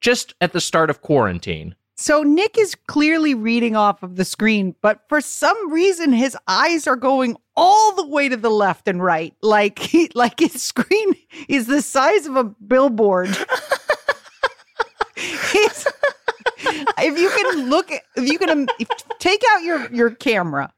[0.00, 1.74] just at the start of quarantine.
[2.00, 6.86] So Nick is clearly reading off of the screen, but for some reason his eyes
[6.86, 11.16] are going all the way to the left and right, like he, like his screen
[11.48, 13.36] is the size of a billboard.
[17.00, 20.72] If you can look, if you can um, if, take out your your camera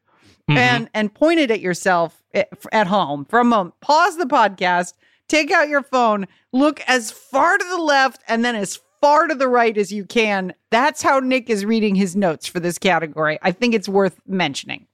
[0.49, 4.95] and and point it at yourself at, at home for a moment, pause the podcast,
[5.29, 9.35] take out your phone, look as far to the left and then as far to
[9.35, 10.55] the right as you can.
[10.71, 13.39] That's how Nick is reading his notes for this category.
[13.43, 14.87] I think it's worth mentioning.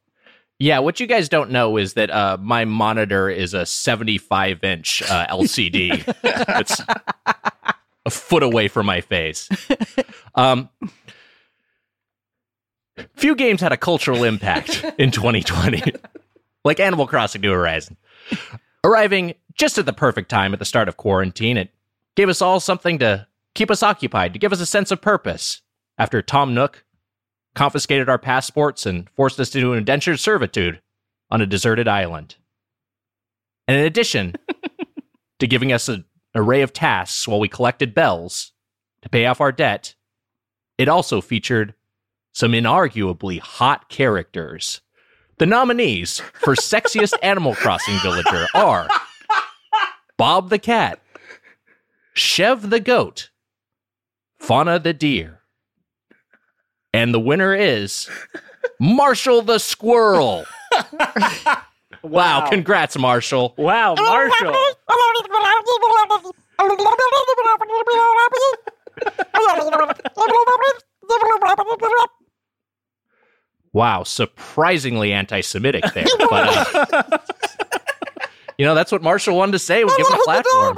[0.59, 5.03] Yeah, what you guys don't know is that uh, my monitor is a 75 inch
[5.03, 6.03] uh, LCD.
[6.25, 6.81] it's
[8.07, 9.49] a foot away from my face.
[10.35, 10.71] Um,
[13.17, 15.93] few games had a cultural impact in 2020,
[16.65, 17.97] like Animal Crossing New Horizon.
[18.83, 21.71] Arriving just at the perfect time at the start of quarantine, it
[22.15, 25.63] gave us all something to keep us occupied, to give us a sense of purpose.
[25.99, 26.85] After Tom Nook
[27.55, 30.81] confiscated our passports and forced us into indentured servitude
[31.31, 32.37] on a deserted island.
[33.67, 34.37] And in addition,
[35.39, 38.53] to giving us an array of tasks while we collected bells
[39.03, 39.95] to pay off our debt,
[40.79, 41.75] it also featured
[42.33, 44.83] some inarguably hot characters.
[45.39, 48.89] The nominees for sexiest Animal Crossing villager are
[50.19, 51.01] Bob the cat,
[52.15, 53.31] Chev the goat,
[54.39, 55.41] Fauna the deer,
[56.93, 58.09] and the winner is
[58.81, 60.45] Marshal the squirrel.
[62.03, 63.55] Wow, congrats, Marshal.
[63.59, 64.55] Wow, Marshal.
[73.73, 76.07] Wow, surprisingly anti-Semitic there.
[76.31, 77.19] But, uh,
[78.59, 79.85] you know, that's what Marshal wanted to say.
[79.85, 80.77] We'll give him a platform.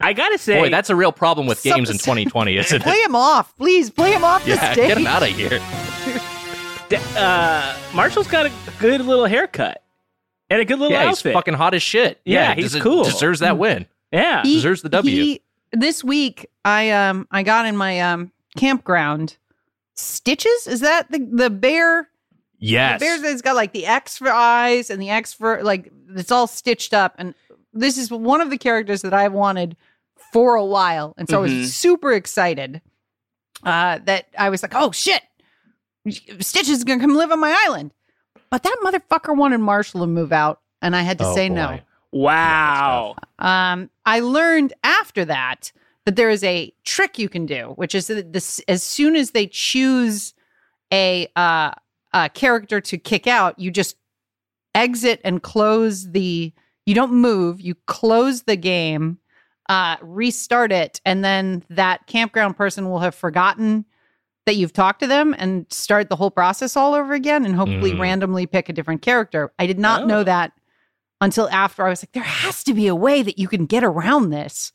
[0.00, 3.06] I gotta say, Boy, that's a real problem with games in 2020, isn't Play it?
[3.06, 3.90] him off, please.
[3.90, 4.88] Play him off the Yeah, stage.
[4.88, 5.60] get him out of here.
[7.16, 9.82] uh, Marshal's got a good little haircut
[10.50, 11.34] and a good little Yeah, he's outfit.
[11.34, 12.20] fucking hot as shit.
[12.24, 13.04] Yeah, he's deser- cool.
[13.04, 13.86] Deserves that win.
[14.12, 14.42] yeah.
[14.42, 15.22] He- Deserves the W.
[15.22, 15.40] he-
[15.72, 19.36] this week, I um I got in my um campground
[19.94, 20.66] stitches.
[20.68, 22.08] Is that the the bear?
[22.60, 23.00] Yes.
[23.00, 26.30] The bear that's got like the X for eyes and the X for like it's
[26.30, 27.14] all stitched up.
[27.18, 27.34] And
[27.74, 29.76] this is one of the characters that I've wanted
[30.32, 31.60] for a while, and so I Mhm.
[31.64, 32.80] was super excited.
[33.62, 35.22] Uh, that I was like, oh shit,
[36.40, 37.92] Stitches is gonna come live on my island.
[38.50, 41.54] But that motherfucker wanted Marshal to move out, and I had to Oh, say boy.
[41.54, 41.80] no.
[42.12, 43.16] Wow.
[43.38, 45.72] Um, I learned after that
[46.04, 49.30] that there is a trick you can do, which is that this as soon as
[49.30, 50.34] they choose
[50.92, 51.72] a uh,
[52.12, 53.96] a character to kick out, you just
[54.74, 56.52] exit and close the.
[56.86, 57.60] You don't move.
[57.60, 59.18] You close the game,
[59.68, 63.84] uh, restart it, and then that campground person will have forgotten
[64.46, 67.92] that you've talked to them and start the whole process all over again, and hopefully
[67.92, 68.00] Mhm.
[68.00, 69.50] randomly pick a different character.
[69.58, 70.24] I did not know Oh.
[70.24, 70.52] that
[71.22, 73.82] until after I was like, there has to be a way that you can get
[73.82, 74.72] around this.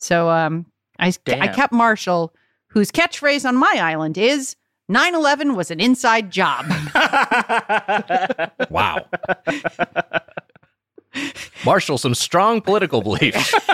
[0.00, 0.66] So um,
[0.98, 2.34] I, I kept Marshal,
[2.70, 4.56] whose catchphrase on my island is
[4.88, 6.66] 9 11 was an inside job.
[8.70, 9.06] Wow.
[11.64, 13.54] Marshal, some strong political beliefs.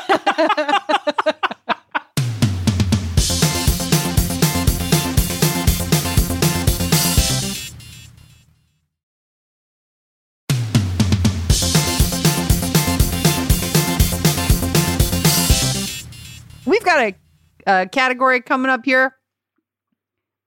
[16.67, 17.15] We've got a,
[17.67, 19.17] a category coming up here.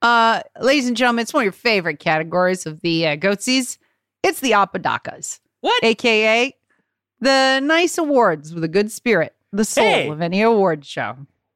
[0.01, 3.77] Uh, ladies and gentlemen, it's one of your favorite categories of the uh, Goatsies.
[4.23, 5.39] It's the Apodacas.
[5.61, 5.83] what?
[5.83, 6.53] aka
[7.23, 10.09] the nice awards with a good spirit, the soul Hey.
[10.09, 11.15] of any award show.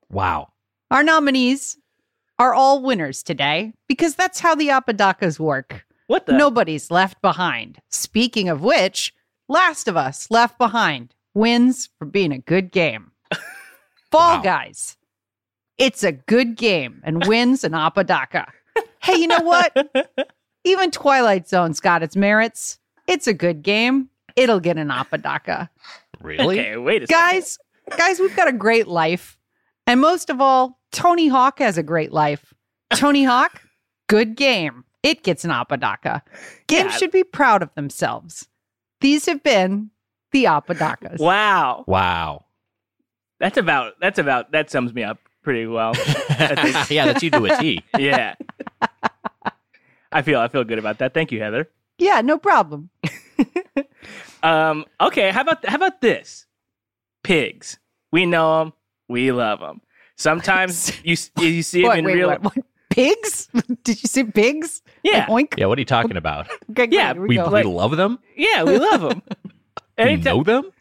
[0.10, 0.50] Wow.
[0.92, 1.78] Our nominees
[2.40, 5.86] are all winners today because that's how the Apodacas work.
[6.08, 6.34] What the?
[6.34, 7.80] Nobody's left behind.
[7.90, 9.14] Speaking of which,
[9.50, 13.12] Last of Us Left Behind wins for being a good game.
[14.12, 14.42] Fall Wow.
[14.44, 14.96] Guys,
[15.78, 18.52] it's a good game and wins an Apodaca.
[19.02, 19.76] hey, you know what?
[20.64, 22.80] Even Twilight Zone's got its merits.
[23.08, 24.10] It's a good game.
[24.38, 25.70] It'll get an Apodaca.
[26.22, 26.60] Really?
[26.60, 27.22] Okay, wait a second.
[27.22, 27.58] Guys,
[27.98, 29.38] guys, we've got a great life.
[29.86, 32.54] And most of all, Tony Hawk has a great life.
[32.94, 33.62] Tony Hawk,
[34.08, 34.84] good game.
[35.04, 36.24] It gets an Apodaca.
[36.68, 36.98] Games Yeah.
[36.98, 38.48] should be proud of themselves.
[39.02, 39.92] These have been
[40.32, 41.20] the Apodacas.
[41.20, 41.84] Wow.
[41.88, 42.46] Wow.
[43.40, 45.94] That's about, that's about, that sums me up pretty well.
[46.90, 47.84] yeah, that's you to a T.
[47.98, 48.36] yeah.
[50.12, 51.14] I feel, I feel good about that.
[51.14, 51.70] Thank you, Heather.
[52.00, 52.90] Yeah, no problem.
[54.48, 56.46] Um, okay, how about how about this?
[57.24, 57.78] Pigs.
[58.12, 58.74] We know them.
[59.10, 59.82] We love them.
[60.16, 62.28] Sometimes you you see them What, in wait, real.
[62.30, 62.58] what, what?
[62.90, 63.50] Pigs?
[63.84, 64.82] Did you see pigs?
[65.04, 65.56] Yeah, Oink.
[65.58, 66.48] Yeah, what are you talking about?
[66.72, 67.50] Okay, Yeah, here we, We, go.
[67.52, 68.20] we love them?
[68.36, 69.22] yeah, we love them.
[69.98, 70.72] We Anytime know them?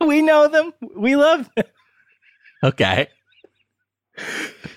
[0.00, 1.66] we know them, we love them.
[2.64, 3.08] Okay.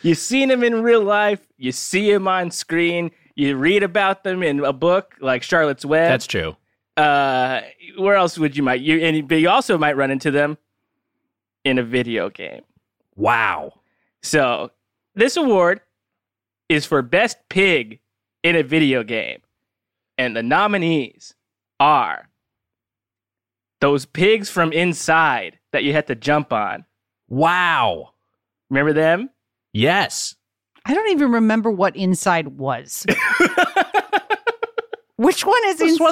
[0.02, 1.40] You've seen them in real life.
[1.58, 3.12] You see them on screen.
[3.36, 6.10] You read about them in a book like Charlotte's Web.
[6.10, 6.56] That's true.
[7.00, 7.62] Uh,
[7.98, 10.58] where else would you might you and but you also might run into them
[11.64, 12.62] in a video game.
[13.16, 13.74] Wow.
[14.22, 14.72] So
[15.16, 15.82] this award
[16.68, 18.00] is for best pig
[18.44, 19.40] in a video game,
[20.18, 21.34] and the nominees
[21.80, 22.28] are
[23.82, 26.84] those pigs from inside that you had to jump on.
[27.30, 28.10] Wow.
[28.70, 29.30] Remember them?
[29.72, 30.36] Yes.
[30.86, 33.06] I don't even remember what inside was.
[35.16, 36.12] Which one is This one-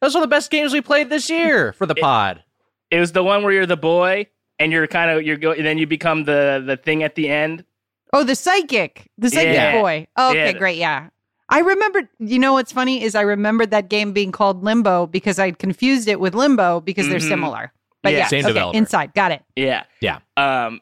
[0.00, 0.06] inside?
[0.06, 2.42] Those are the best games we played this year for the pod.
[2.90, 4.26] It was the one where you're the boy
[4.58, 7.28] and you're kind of you're go and then you become the the thing at the
[7.28, 7.64] end.
[8.12, 9.80] Oh, the psychic, the psychic Yeah.
[9.80, 10.06] boy.
[10.16, 10.58] Oh, okay, Yeah.
[10.58, 10.76] great.
[10.78, 11.08] Yeah.
[11.48, 15.38] I remembered, you know what's funny is I remembered that game being called Limbo because
[15.38, 17.28] I'd confused it with Limbo because they're Mhm.
[17.28, 17.72] similar.
[18.02, 18.18] But Yeah.
[18.20, 18.76] yeah, Same okay, developer.
[18.78, 19.14] inside.
[19.14, 19.42] Got it.
[19.56, 19.82] Yeah.
[20.00, 20.18] Yeah.
[20.36, 20.80] Um,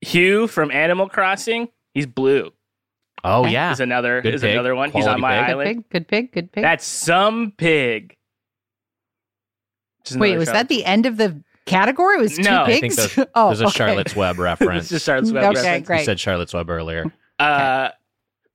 [0.00, 1.68] Hugh from Animal Crossing.
[1.94, 2.52] He's blue.
[3.24, 3.52] Oh Okay.
[3.52, 3.72] yeah.
[3.72, 4.52] Is another Good is pig.
[4.52, 4.90] another one.
[4.92, 5.46] He's on my pig.
[5.46, 5.68] Good island.
[5.76, 5.90] pig.
[5.90, 6.32] Good pig.
[6.32, 6.62] Good pig.
[6.62, 8.16] That's some pig.
[10.10, 12.16] Just Wait, was Charlotte- that the end of the category?
[12.16, 12.62] It was two No.
[12.62, 12.96] I I pigs.
[12.96, 13.72] think there's, oh, there's a okay.
[13.78, 14.90] Charlotte's Web reference.
[14.90, 14.90] It's reference.
[14.90, 15.86] just Charlotte's Web Okay, reference.
[15.86, 15.98] great.
[16.00, 17.12] You said Charlotte's Web earlier.
[17.38, 17.88] Uh,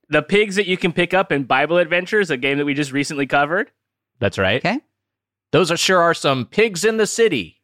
[0.10, 2.92] the pigs that you can pick up in Bible Adventures, a game that we just
[2.92, 3.72] recently covered.
[4.20, 4.58] That's right.
[4.64, 4.80] Okay.
[5.52, 7.62] Those are sure are some pigs in the city.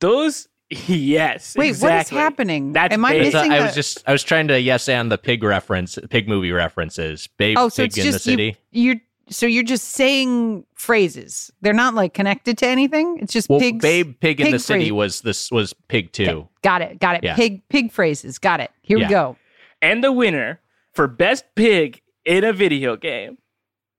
[0.00, 1.54] Those, yes.
[1.56, 1.94] Wait, exactly.
[1.96, 2.72] what is happening?
[2.72, 3.26] That's Am I big.
[3.26, 3.52] It's a- missing?
[3.52, 7.26] I was just I was trying to yes and the pig reference, pig movie references.
[7.38, 8.56] Babe, Oh, so pig it's in the just you- city.
[8.70, 8.96] you're
[9.30, 11.50] so you're just saying phrases.
[11.60, 13.18] They're not like connected to anything.
[13.20, 13.82] It's just Well, pigs.
[13.82, 14.92] Babe, pig in pig the city phrase.
[14.92, 16.24] was this was pig two.
[16.24, 16.98] Okay, Got it.
[17.00, 17.24] Got it.
[17.24, 17.34] Yeah.
[17.36, 18.38] Pig pig phrases.
[18.38, 18.70] Got it.
[18.82, 19.06] Here Yeah.
[19.08, 19.36] we go.
[19.82, 20.60] And the winner
[20.92, 23.38] for best pig in a video game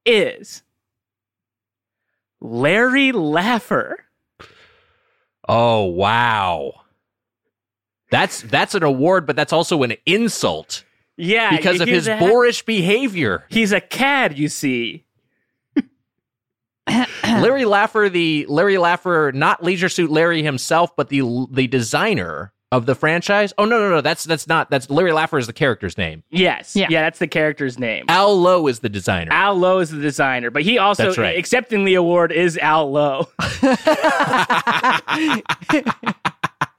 [0.06, 0.64] is
[2.42, 3.94] Larry Laffer.
[5.48, 6.74] Oh wow.
[8.12, 10.84] That's that's an award, but that's also an insult
[11.18, 13.46] Yeah, because of his a- boorish behavior.
[13.50, 15.06] He's a cad, you see.
[17.24, 22.86] Larry Laffer, the Larry Laffer, not Leisure Suit Larry himself, but the the designer of
[22.86, 23.54] the franchise.
[23.58, 26.24] Oh no, no, no, that's that's not that's Larry Laffer is the character's name.
[26.30, 26.76] Yes.
[26.76, 26.88] Yeah.
[26.90, 28.06] Yeah, that's the character's name.
[28.10, 29.32] Al Lowe is the designer.
[29.32, 31.38] Al Lowe is the designer, but he also That's right.
[31.38, 33.28] accepting the award is Al Lowe.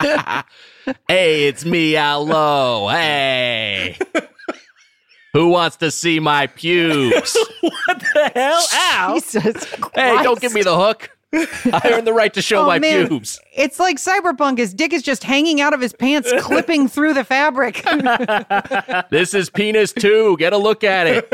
[1.08, 2.88] hey, it's me, Al Lowe.
[2.88, 3.96] Hey.
[5.32, 7.36] Who wants to see my pubes?
[7.60, 9.14] what the hell, Al?
[9.14, 9.64] Jesus
[9.94, 11.10] hey, don't give me the hook.
[11.32, 13.06] I earned the right to show Oh, my man.
[13.06, 13.38] pubes.
[13.54, 14.58] It's like cyberpunk.
[14.58, 17.84] His dick is just hanging out of his pants, clipping through the fabric.
[19.10, 20.36] This is penis two.
[20.38, 21.28] Get a look at it.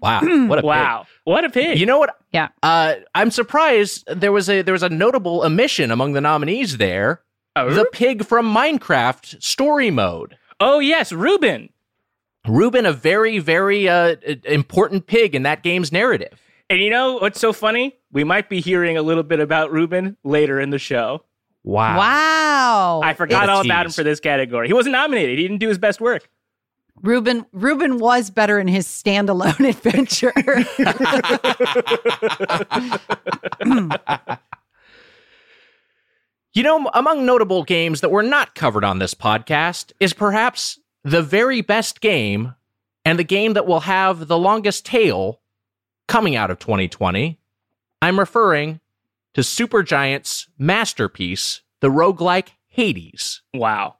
[0.00, 0.20] wow.
[0.46, 0.64] What a pig.
[0.64, 1.06] Wow.
[1.24, 1.78] What a pig.
[1.78, 2.16] You know what?
[2.32, 2.48] Yeah.
[2.62, 7.22] Uh, I'm surprised there was a there was a notable omission among the nominees there.
[7.56, 10.36] Oh, The pig from Minecraft story mode.
[10.60, 11.70] oh, yes, Ruben.
[12.46, 14.14] Ruben, a very very uh,
[14.44, 16.40] important pig in that game's narrative.
[16.70, 17.96] And you know what's so funny?
[18.12, 21.24] We might be hearing a little bit about Ruben later in the show.
[21.64, 21.98] Wow.
[21.98, 23.00] wow.
[23.02, 24.68] I forgot What a all about him for this category.
[24.68, 25.36] He wasn't nominated.
[25.36, 26.28] He didn't do his best work.
[27.02, 30.32] Ruben Ruben was better in his standalone adventure.
[36.56, 41.20] You know, among notable games that were not covered on this podcast is perhaps the
[41.20, 42.54] very best game
[43.04, 45.42] and the game that will have the longest tail
[46.08, 47.38] coming out of 2020.
[48.00, 48.80] I'm referring
[49.34, 53.42] to Supergiant's masterpiece, the roguelike Hades.
[53.52, 53.96] Wow.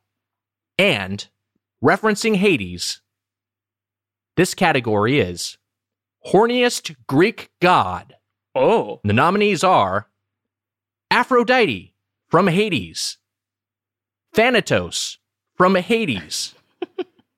[0.78, 1.28] And
[1.84, 3.02] referencing Hades,
[4.38, 5.58] this category is
[6.28, 8.14] horniest Greek god.
[8.54, 9.02] Oh.
[9.04, 10.08] The nominees are
[11.10, 11.92] Aphrodite
[12.28, 13.18] from Hades,
[14.34, 15.18] Thanatos
[15.54, 16.54] from Hades,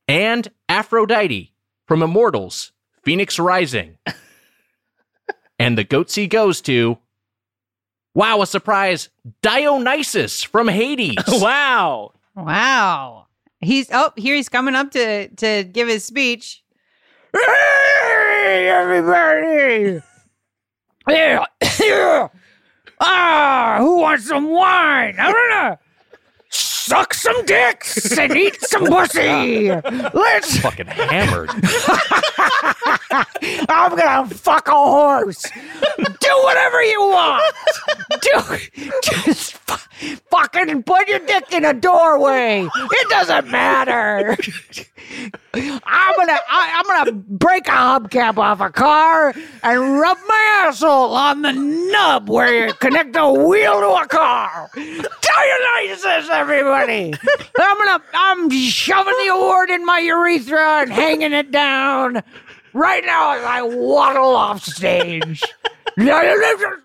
[0.09, 1.53] and Aphrodite
[1.87, 2.73] from Immortals,
[3.03, 3.99] Phoenix Rising.
[5.59, 6.99] and the goatsy goes to,
[8.15, 9.09] wow, a surprise,
[9.43, 11.17] Dionysus from Hades.
[11.29, 12.13] wow.
[12.35, 13.27] wow.
[13.61, 16.63] He's oh, here he's coming up to to give his speech.
[17.33, 20.01] Hey, everybody!
[21.09, 21.45] Yeah,
[21.81, 22.29] yeah.
[23.01, 25.17] Ah, who wants some wine?
[25.19, 25.79] I'm gonna
[26.89, 29.69] suck some dicks and eat some pussy.
[29.69, 30.59] Let's.
[30.69, 31.51] Fucking hammered.
[33.69, 35.45] I'm gonna fuck a horse.
[35.99, 37.55] Do whatever you want.
[38.23, 38.59] Do
[39.03, 42.67] just fu- fucking put your dick in a doorway.
[42.75, 44.37] It doesn't matter.
[45.55, 51.15] I'm gonna I, I'm gonna break a hubcap off a car and rub my asshole
[51.15, 54.71] on the nub where you connect a wheel to a car.
[54.75, 56.78] Tell your Dionysus, everybody!
[57.59, 62.23] I'm gonna I'm shoving the award in my urethra and hanging it down
[62.73, 65.43] right now as I waddle off stage.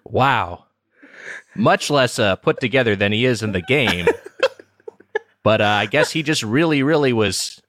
[0.05, 0.65] Wow.
[1.55, 4.07] Much less uh, put together than he is in the game.
[5.43, 7.61] but uh, I guess he just really, really was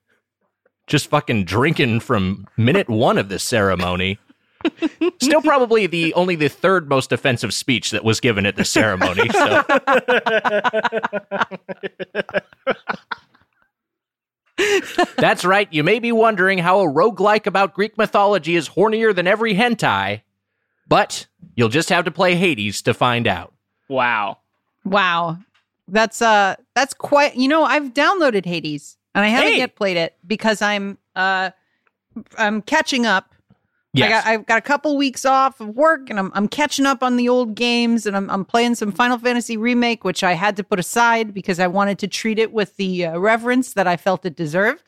[0.87, 4.19] just fucking drinking from minute one of this ceremony.
[5.21, 9.29] Still, probably the only the third most offensive speech that was given at the ceremony.
[9.31, 9.63] So.
[15.17, 15.69] That's right.
[15.73, 20.23] You may be wondering how a roguelike about Greek mythology is hornier than every hentai,
[20.87, 23.53] but you'll just have to play Hades to find out.
[23.89, 24.39] Wow.
[24.85, 25.39] Wow.
[25.89, 29.59] That's uh that's quite you know, I've downloaded Hades and I haven't Hey!
[29.59, 31.51] yet played it because I'm uh
[32.39, 33.34] I'm catching up
[33.95, 34.07] Yes.
[34.07, 37.03] I got, I've got a couple weeks off of work, and I'm I'm catching up
[37.03, 40.57] on the old games, and I'm I'm playing some Final Fantasy remake, which I had
[40.57, 43.97] to put aside because I wanted to treat it with the uh, reverence that I
[43.97, 44.83] felt it deserved.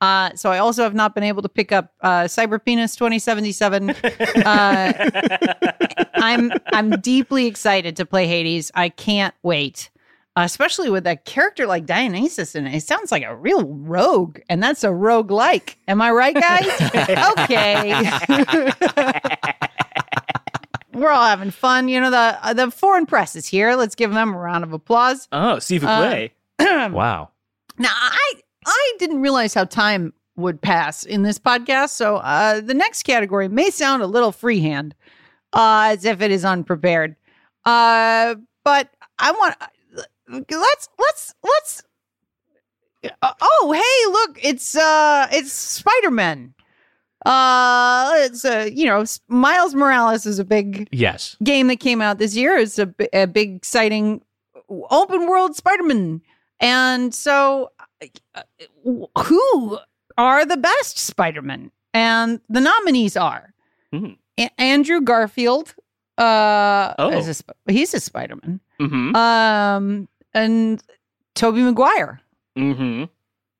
[0.00, 3.90] Uh, so I also have not been able to pick up uh, Cyber Penis 2077.
[3.90, 5.10] uh,
[6.14, 8.70] I'm I'm deeply excited to play Hades.
[8.74, 9.89] I can't wait.
[10.36, 12.74] Uh, especially with a character like Dionysus in it.
[12.76, 15.76] It sounds like a real rogue, and that's a rogue like.
[15.88, 16.66] Am I right, guys?
[17.40, 18.20] okay.
[20.92, 21.88] We're all having fun.
[21.88, 23.74] You know, the uh, the foreign press is here.
[23.74, 25.28] Let's give them a round of applause.
[25.32, 26.32] Oh, Sifu Uh, play.
[26.90, 27.30] wow.
[27.78, 28.32] Now, I
[28.66, 31.90] I didn't realize how time would pass in this podcast.
[31.90, 34.94] So uh, the next category may sound a little freehand,
[35.52, 37.16] uh, as if it is unprepared.
[37.64, 39.56] Uh, but I want
[40.30, 41.82] let's let's let's.
[43.22, 44.38] Uh, oh, hey, look!
[44.42, 46.54] It's uh, it's Spider Man.
[47.26, 51.36] Uh, it's uh, you know, Miles Morales is a big Yes.
[51.42, 52.56] game that came out this year.
[52.56, 54.22] It's a, a big, exciting
[54.68, 56.22] open world Spider Man.
[56.60, 57.72] And so,
[58.34, 58.42] uh,
[59.24, 59.78] who
[60.18, 61.70] are the best Spider Man?
[61.92, 63.52] And the nominees are
[63.92, 64.12] Hmm.
[64.38, 65.74] A- Andrew Garfield.
[66.16, 67.08] Uh, Oh.
[67.10, 68.60] is a he's a Spider Man.
[68.78, 69.16] Mm-hmm.
[69.16, 70.82] Um, and
[71.34, 72.20] Tobey Maguire.
[72.58, 73.04] Mm-hmm.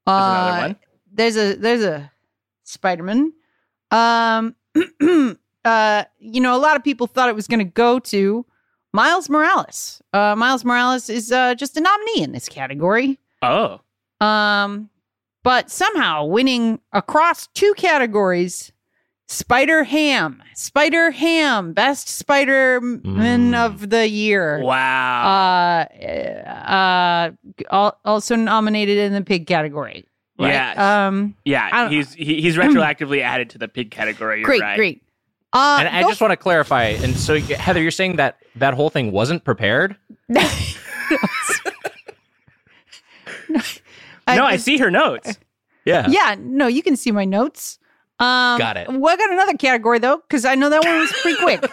[0.07, 0.77] Uh, There's another one.
[1.13, 2.11] there's a there's a
[2.65, 3.33] Spider-Man.
[3.91, 4.55] Um
[5.65, 8.47] uh you know a lot of people thought it was going to go to
[8.93, 10.01] Miles Morales.
[10.13, 13.19] Uh Miles Morales is uh just a nominee in this category.
[13.43, 13.81] Oh.
[14.21, 14.91] Um
[15.43, 18.73] but somehow winning across two categories
[19.31, 20.43] Spider Ham.
[20.55, 23.55] Spider Ham, best Spider-Man Mm.
[23.65, 24.61] of the year.
[24.61, 25.87] Wow.
[26.03, 27.31] Uh,
[27.71, 30.05] uh, also nominated in the pig category.
[30.37, 30.53] Right?
[30.53, 30.79] Yes.
[30.79, 34.39] Um, yeah, he's he, he's retroactively added to the pig category.
[34.41, 34.77] You're great, right.
[34.77, 35.03] great.
[35.53, 36.85] Uh, And I go just want to clarify.
[36.87, 39.97] And so, Heather, you're saying that that whole thing wasn't prepared?
[40.35, 40.77] I
[44.37, 45.39] no, I see her notes.
[45.85, 46.07] Yeah.
[46.09, 47.79] Yeah, no, you can see my notes.
[48.21, 48.89] Um, Got it.
[48.89, 51.71] We got another category though, because I know that one was pretty quick.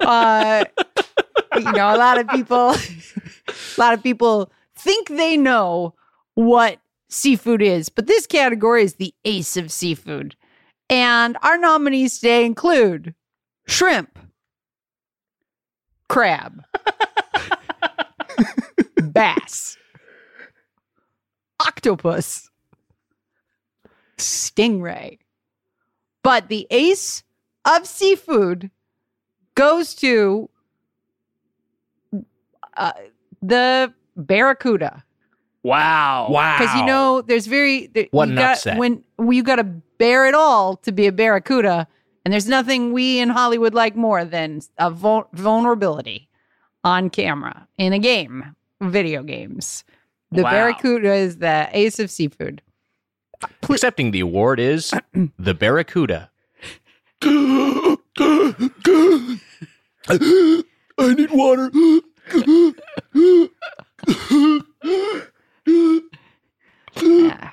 [0.00, 0.64] uh,
[1.56, 2.70] you know, a lot of people,
[3.48, 5.94] a lot of people think they know
[6.34, 6.78] what
[7.10, 10.36] seafood is, but this category is the ace of seafood.
[10.88, 13.14] And our nominees today include
[13.66, 14.18] shrimp,
[16.08, 16.64] crab,
[19.12, 19.76] bass,
[21.60, 22.50] octopus,
[24.16, 25.18] stingray.
[26.24, 27.22] But the ace
[27.64, 28.70] of seafood
[29.54, 30.50] goes to
[32.76, 32.92] uh,
[33.42, 35.04] the barracuda
[35.62, 36.28] Wow.
[36.30, 36.58] Wow.
[36.58, 38.76] because you know there's very there, What you an got, upset.
[38.78, 41.86] when you got to bear it all to be a barracuda,
[42.24, 46.28] and there's nothing we in Hollywood like more than a vul- vulnerability
[46.84, 49.84] on camera in a game, video games.
[50.32, 50.50] The Wow.
[50.50, 52.60] barracuda is the ace of seafood.
[53.68, 54.92] Accepting the award is
[55.38, 56.30] the Barracuda.
[60.98, 61.70] I need water.
[66.96, 67.50] Yeah.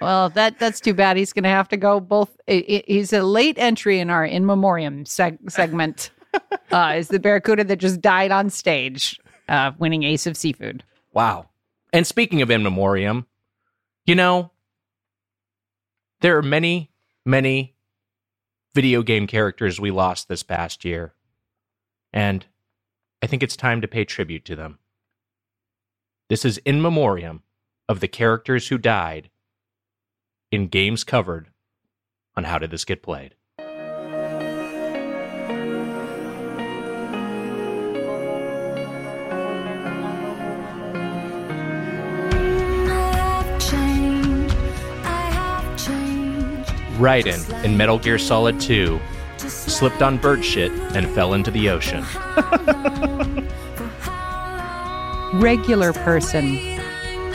[0.00, 1.16] Well, that that's too bad.
[1.16, 2.00] He's going to have to go.
[2.00, 2.36] Both.
[2.48, 6.10] i- i- he's a late entry in our in memoriam seg- segment.
[6.72, 10.82] uh, is the barracuda that just died on stage, uh, winning Ace of Seafood.
[11.12, 11.50] Wow.
[11.92, 13.26] And speaking of in memoriam,
[14.06, 14.50] you know,
[16.22, 16.90] there are many,
[17.26, 17.74] many
[18.74, 21.14] video game characters we lost this past year.
[22.12, 22.46] And
[23.20, 24.78] I think it's time to pay tribute to them.
[26.28, 27.42] This is in memoriam
[27.88, 29.30] of the characters who died
[30.50, 31.48] in games covered
[32.36, 33.34] on How Did This Get Played?
[47.02, 49.00] Raiden in Metal Gear Solid 2
[49.38, 52.04] slipped on bird shit and fell into the ocean.
[55.40, 56.78] Regular person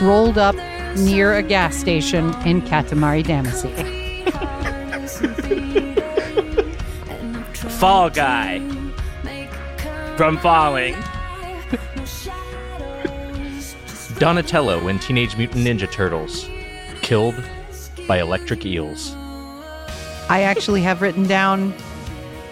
[0.00, 0.56] rolled up
[0.96, 3.68] near a gas station in Katamari Damacy.
[7.78, 8.60] Fall guy
[10.16, 10.94] from falling.
[14.18, 16.48] Donatello in Teenage Mutant Ninja Turtles
[17.02, 17.34] killed
[18.06, 19.17] by electric eels.
[20.28, 21.74] I actually have written down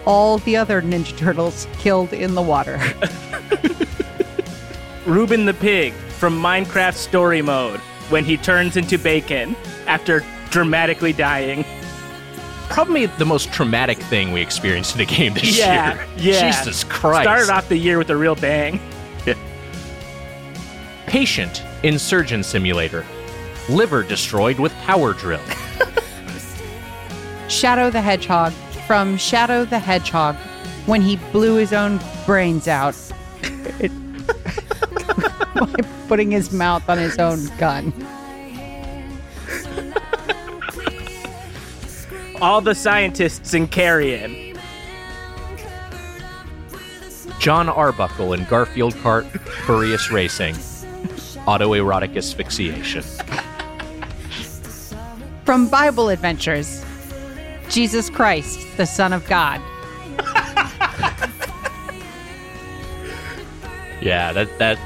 [0.05, 2.79] all the other Ninja Turtles killed in the water.
[5.05, 9.55] Ruben the pig from Minecraft Story Mode when he turns into bacon
[9.85, 11.65] after dramatically dying.
[12.69, 16.05] probably the most traumatic thing we experienced in a game this Yeah, year.
[16.17, 16.51] yeah.
[16.51, 17.23] Jesus Christ.
[17.23, 18.79] Started off the year with a real bang.
[21.05, 23.05] Patient in Surgeon Simulator.
[23.69, 25.41] Liver destroyed with power drill.
[27.57, 28.53] Shadow the Hedgehog
[28.85, 30.35] from Shadow the Hedgehog
[30.85, 32.95] when he blew his own brains out
[35.55, 35.73] by
[36.07, 37.91] putting his mouth on his own gun.
[42.39, 44.55] All the scientists in Carrion.
[47.39, 49.25] John Arbuckle in Garfield Kart
[49.65, 50.53] Furious Racing.
[51.47, 53.01] Autoerotic asphyxiation.
[55.43, 56.83] From Bible Adventures
[57.69, 59.61] Jesus Christ, the Son of God.
[64.01, 64.77] Yeah, that that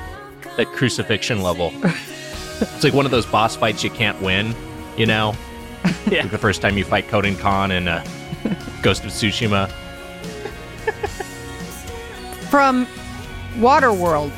[0.58, 1.72] that crucifixion level.
[1.84, 4.56] it's like one of those boss fights you can't win,
[4.98, 5.36] you know?
[6.10, 6.24] Yeah.
[6.24, 8.04] Like the first time you fight Khotun Khan in uh,
[8.84, 9.70] Ghost of Tsushima.
[12.50, 12.86] From
[13.58, 14.32] Waterworld,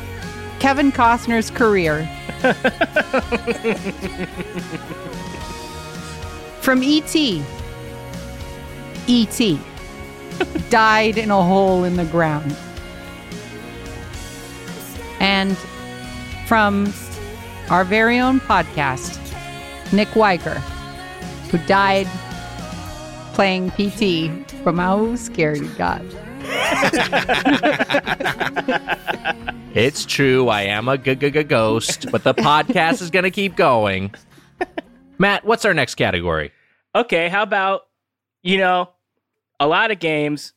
[0.60, 2.08] Kevin Costner's career.
[6.62, 7.44] From E.T.
[9.08, 9.60] E.T.
[10.70, 12.56] died in a hole in the ground.
[15.20, 15.58] And
[16.48, 16.94] from
[17.70, 19.20] our very own podcast,
[19.94, 20.58] Nick Weiger,
[21.50, 22.08] who died
[23.34, 24.30] playing PT
[24.64, 26.02] from how scared You got.
[29.76, 33.32] It's true, I am a g- g- g- ghost, but the podcast is going to
[33.32, 34.14] keep going.
[35.18, 36.52] Matt, what's our next category?
[36.94, 37.82] Okay, how about
[38.44, 38.92] you know,
[39.64, 40.52] a lot of games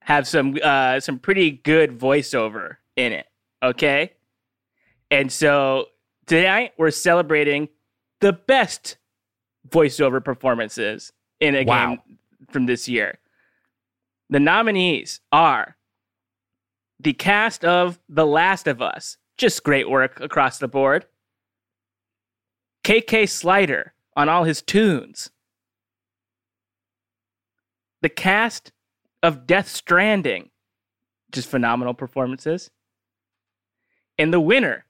[0.00, 3.26] have some uh some pretty good voiceover in it,
[3.62, 4.12] okay?
[5.12, 5.86] And so
[6.26, 7.68] tonight we're celebrating
[8.20, 8.96] the best
[9.68, 11.90] voiceover performances in a Wow.
[11.90, 12.18] game
[12.50, 13.18] from this year.
[14.28, 15.76] The nominees are
[16.98, 19.18] the cast of The Last of Us.
[19.38, 21.06] Just great work across the board.
[22.82, 25.30] KK Slider on all his tunes.
[28.04, 28.70] The cast
[29.22, 30.50] of Death Stranding.
[31.32, 32.70] Just phenomenal performances.
[34.18, 34.84] And the winner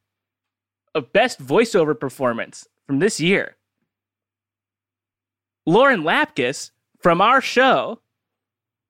[0.97, 3.55] of Best Voiceover Performance from this year,
[5.65, 8.01] Lauren Lapkus from our show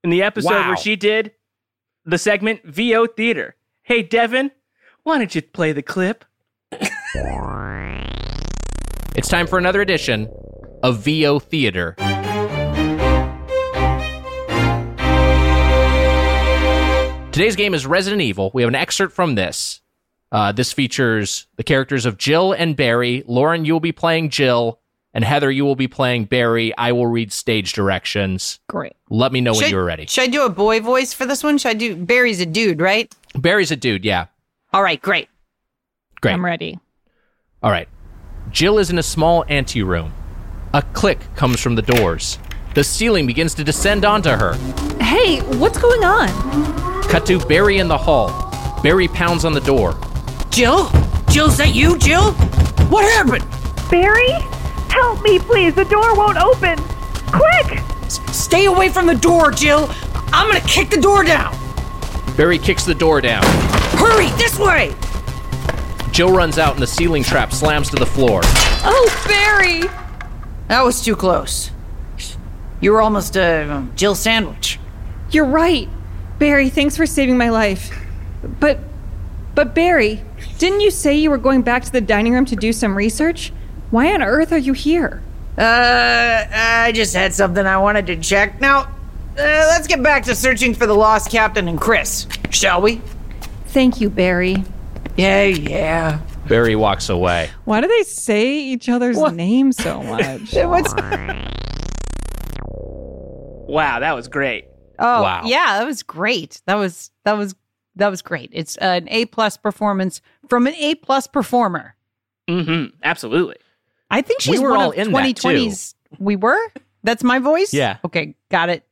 [0.02, 0.68] in the episode Wow.
[0.68, 1.32] where she did
[2.06, 3.56] the segment VO Theater.
[3.82, 4.52] Hey, Devin,
[5.02, 6.24] why don't you play the clip?
[9.14, 10.30] It's time for another edition
[10.82, 11.94] of VO Theater.
[17.34, 18.52] Today's game is Resident Evil.
[18.54, 19.80] We have an excerpt from this.
[20.30, 23.24] Uh, this features the characters of Jill and Barry.
[23.26, 24.78] Lauren, you will be playing Jill,
[25.12, 26.72] and Heather, you will be playing Barry.
[26.78, 28.60] I will read stage directions.
[28.68, 28.92] Great.
[29.10, 30.06] Let me know when you're ready.
[30.06, 31.58] Should I do a boy voice for this one?
[31.58, 33.12] Should I do Barry's a dude, right?
[33.34, 34.26] Barry's a dude, yeah.
[34.72, 35.28] All right, great.
[36.20, 36.34] Great.
[36.34, 36.78] I'm ready.
[37.64, 37.88] All right.
[38.52, 40.14] Jill is in a small anteroom.
[40.72, 42.38] A click comes from the doors.
[42.76, 44.56] The ceiling begins to descend onto her.
[45.14, 46.26] Hey, what's going on?
[47.04, 48.50] Cut to Barry in the hall.
[48.82, 49.96] Barry pounds on the door.
[50.50, 50.90] Jill?
[51.30, 52.32] Jill, is that you, Jill?
[52.90, 53.48] What happened?
[53.88, 54.32] Barry?
[54.90, 55.72] Help me, please.
[55.72, 56.76] The door won't open.
[57.28, 57.78] Quick!
[58.06, 59.88] S- stay away from the door, Jill.
[60.32, 61.56] I'm gonna kick the door down.
[62.36, 63.44] Barry kicks the door down.
[63.96, 64.96] Hurry, this way.
[66.10, 68.40] Jill runs out and the ceiling trap slams to the floor.
[68.82, 69.82] Oh, Barry!
[70.66, 71.70] That was too close.
[72.80, 74.80] You were almost a um, Jill sandwich.
[75.34, 75.88] You're right.
[76.38, 77.90] Barry, thanks for saving my life.
[78.60, 78.78] But,
[79.56, 80.22] but Barry,
[80.58, 83.52] didn't you say you were going back to the dining room to do some research?
[83.90, 85.22] Why on earth are you here?
[85.58, 88.60] Uh, I just had something I wanted to check.
[88.60, 88.86] Now, uh,
[89.36, 93.00] let's get back to searching for the lost captain and Chris, shall we?
[93.66, 94.64] Thank you, Barry.
[95.16, 96.20] Yeah, yeah.
[96.46, 97.50] Barry walks away.
[97.64, 100.54] Why do they say each other's names so much?
[103.66, 104.66] Wow, that was great.
[104.98, 105.42] Oh, Wow.
[105.44, 106.60] yeah, that was great.
[106.66, 107.54] That was that was
[107.96, 108.50] that was great.
[108.52, 111.94] It's an A plus performance from an A plus performer.
[112.48, 112.96] Mm-hmm.
[113.02, 113.56] Absolutely.
[114.10, 115.48] I think she's were one all of in that, too.
[115.48, 115.94] 2020's.
[116.18, 116.58] We were.
[117.02, 117.72] That's my voice.
[117.74, 117.98] Yeah.
[118.04, 118.86] Okay, got it.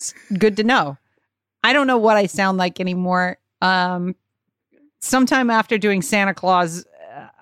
[0.00, 0.96] S- Good to know.
[1.64, 3.38] I don't know what I sound like anymore.
[3.60, 4.14] Um,
[5.00, 6.84] sometime after doing Santa Claus,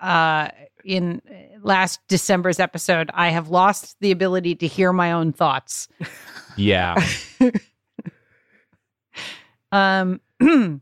[0.01, 0.49] uh,
[0.83, 1.21] in
[1.63, 5.87] last December's episode, I have lost the ability to hear my own thoughts.
[6.57, 6.95] Yeah.
[9.71, 10.19] Um,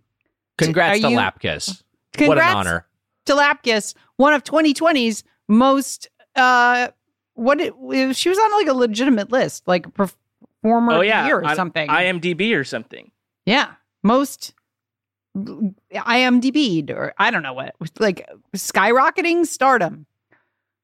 [0.57, 1.83] Congrats to you- Lapkus.
[2.17, 2.85] What an honor.
[3.27, 6.89] to Lapkus, one of 2020's most uh
[7.35, 11.25] what it, it- she was on like a legitimate list, like a performer oh yeah,
[11.27, 11.87] year or on something.
[11.87, 13.11] IMDb or something.
[13.45, 13.71] yeah,
[14.03, 14.53] most
[15.93, 20.05] IMDb'd or I don't know what, like skyrocketing stardom.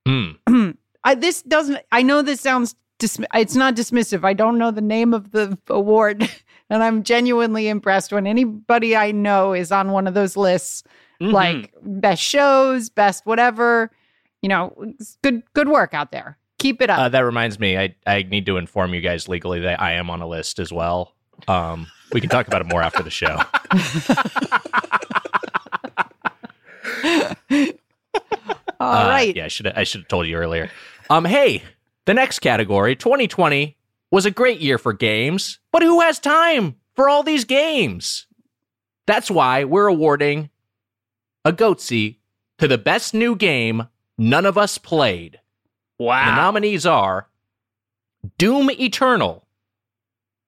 [0.07, 0.31] Hmm.
[1.03, 1.79] I, this doesn't.
[1.91, 2.75] I know this sounds.
[2.99, 4.23] Dismi- it's not dismissive.
[4.23, 6.29] I don't know the name of the award,
[6.69, 10.83] and I'm genuinely impressed when anybody I know is on one of those lists,
[11.21, 11.31] Mhm.
[11.31, 13.91] like best shows, best whatever.
[14.41, 14.93] You know,
[15.23, 16.37] good good work out there.
[16.59, 16.99] Keep it up.
[16.99, 20.09] Uh, that reminds me, I, I need to inform you guys legally that I am
[20.09, 21.13] on a list as well.
[21.47, 23.35] Um, we can talk about it more after the show.
[28.79, 29.35] All Uh, right.
[29.35, 30.69] Yeah, I should I should have told you earlier.
[31.09, 31.63] Um, hey,
[32.05, 33.77] the next category, 2020,
[34.11, 38.27] was a great year for games, but who has time for all these games?
[39.07, 40.49] That's why we're awarding
[41.43, 42.17] a goatsy
[42.57, 43.87] to the best new game
[44.17, 45.39] none of us played.
[45.99, 46.25] Wow.
[46.25, 47.29] The nominees are
[48.37, 49.45] Doom Eternal,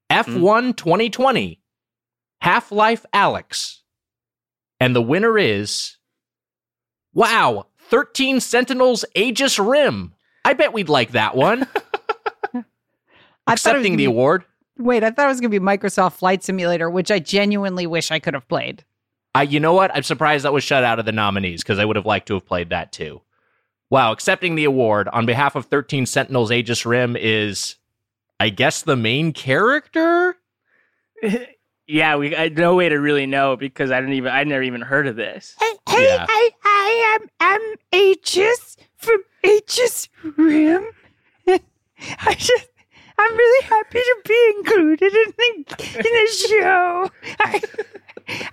[0.09, 0.77] F1 mm.
[0.77, 1.61] 2020,
[2.41, 3.81] Half Life Alyx,
[4.79, 5.97] and the winner is
[7.13, 10.13] Wow, 13 Sentinels Aegis Rim.
[10.45, 11.67] I bet we'd like that one.
[13.47, 14.43] I thought it was Accepting the be- award.
[14.77, 18.11] Wait, I thought it was going to be Microsoft Flight Simulator, which I genuinely wish
[18.11, 18.83] I could have played.
[19.33, 19.89] I, you know what?
[19.95, 22.35] I'm surprised that was shut out of the nominees because I would have liked to
[22.35, 23.21] have played that too.
[23.89, 27.75] Wow, accepting the award on behalf of 13 Sentinels Aegis Rim is,
[28.39, 30.35] I guess, the main character?
[31.87, 34.81] yeah, we I no way to really know because I didn't even I never even
[34.81, 35.55] heard of this.
[35.59, 36.25] Hey, hey, Yeah.
[36.27, 37.61] I, I am I'm
[37.99, 40.85] Aegis from Aegis Rim.
[41.47, 42.67] I just
[43.17, 45.65] I'm really happy to be included in the
[45.97, 47.09] in the show.
[47.39, 47.61] I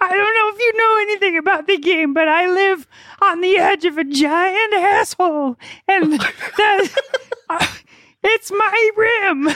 [0.00, 2.86] I don't know if you know anything about the game, but I live
[3.20, 5.56] on the edge of a giant asshole,
[5.88, 6.12] and
[6.58, 6.88] that
[7.50, 7.66] uh,
[8.22, 9.50] it's my rim.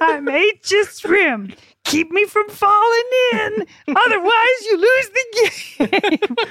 [0.00, 1.52] I'm Aegis Rim.
[1.84, 5.24] Keep me from falling in, otherwise you lose the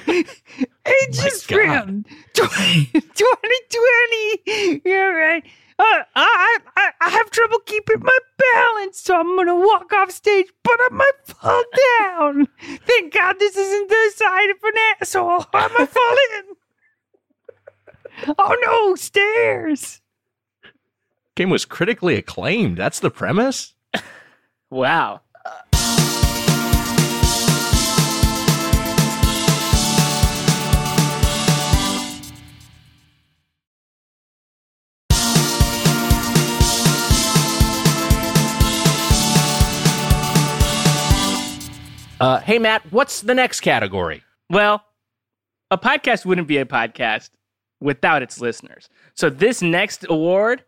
[0.08, 0.24] game.
[0.86, 1.56] Aegis God.
[1.56, 2.04] Rim
[2.34, 4.82] 2020.
[4.84, 5.44] You're right.
[5.80, 10.48] Uh, I, I I have trouble keeping my balance, so I'm gonna walk off stage,
[10.62, 11.62] but I might fall
[12.00, 12.48] down.
[12.86, 15.46] Thank God this isn't the side of an asshole.
[15.54, 18.34] I might fall in.
[18.38, 20.02] Oh no, stairs.
[21.34, 22.76] Game was critically acclaimed.
[22.76, 23.74] That's the premise?
[24.72, 25.22] Wow.
[42.20, 44.22] Uh, hey, Matt, what's the next category?
[44.50, 44.84] Well,
[45.70, 47.30] a podcast wouldn't be a podcast
[47.80, 48.90] without its listeners.
[49.14, 50.64] So this next award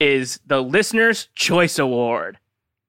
[0.00, 2.38] is the Listener's Choice Award.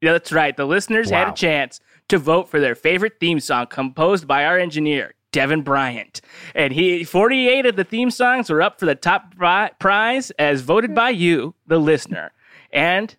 [0.01, 0.57] Yeah, that's right.
[0.57, 4.57] The listeners had a chance to vote for their favorite theme song composed by our
[4.57, 6.19] engineer, Devin Bryant.
[6.55, 10.61] And he 48 of the theme songs were up for the top pri- prize as
[10.61, 12.31] voted by you, the listener.
[12.71, 13.15] And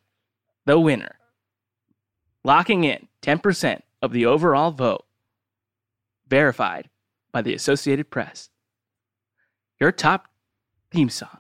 [0.67, 1.15] the winner,
[2.43, 5.07] locking in 10% of the overall vote,
[6.29, 6.91] verified
[7.33, 8.51] by the Associated Press.
[9.81, 10.29] Your top
[10.91, 11.39] theme song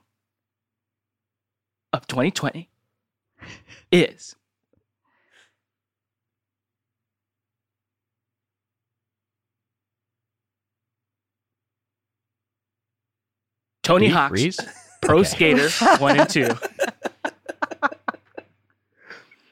[1.92, 2.70] of 2020
[3.92, 4.34] is
[13.82, 14.60] Tony Did Hawk's freeze?
[15.02, 15.28] Pro Okay.
[15.28, 16.48] Skater 1 and 2.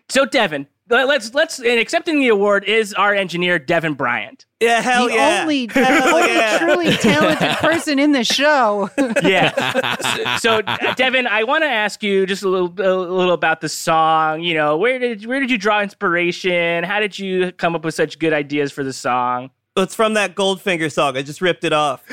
[0.09, 4.47] So Devin, let- let's let's and accepting the award is our engineer Devin Bryant.
[4.61, 5.41] Yeah, hell the yeah.
[5.43, 6.59] only, Hell only yeah.
[6.59, 8.91] truly talented person in the show.
[9.23, 9.97] Yeah.
[10.01, 13.61] so, so, uh, Devin, I want to ask you just a little a little about
[13.61, 14.43] the song.
[14.43, 16.85] You know, where did where did you draw inspiration?
[16.85, 19.51] How did you come up with such good ideas for the song?
[19.75, 21.17] It's from that Goldfinger song.
[21.17, 22.05] I just ripped it off.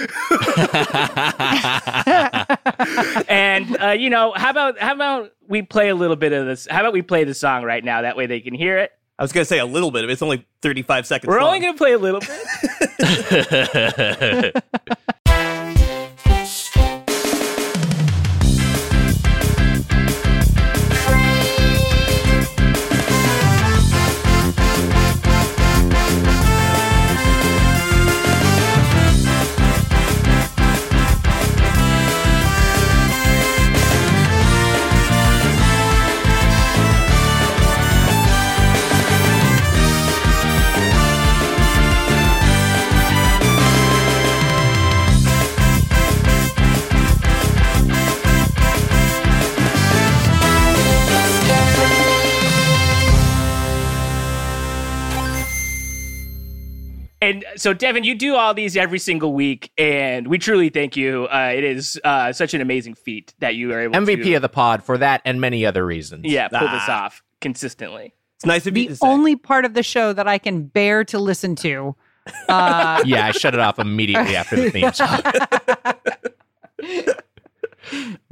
[3.28, 6.68] And uh, you know, how about how about we play a little bit of this?
[6.70, 8.02] How about we play the song right now?
[8.02, 8.92] That way they can hear it.
[9.18, 10.14] I was gonna say a little bit of it.
[10.14, 11.48] It's only 35 seconds We're long.
[11.48, 12.30] only going to play a little bit.
[57.22, 61.26] and so Devin, you do all these every single week, and we truly thank you.
[61.32, 64.42] Uh, it is uh, such an amazing feat that you are able MVP to of
[64.42, 66.22] the pod for that and many other reasons.
[66.26, 67.06] yeah pull this Ah.
[67.06, 68.14] off consistently.
[68.38, 69.08] It's nice of you the to say.
[69.08, 71.96] only part of the show that I can bear to listen to.
[72.48, 75.22] Uh, yeah, I shut it off immediately after the theme song.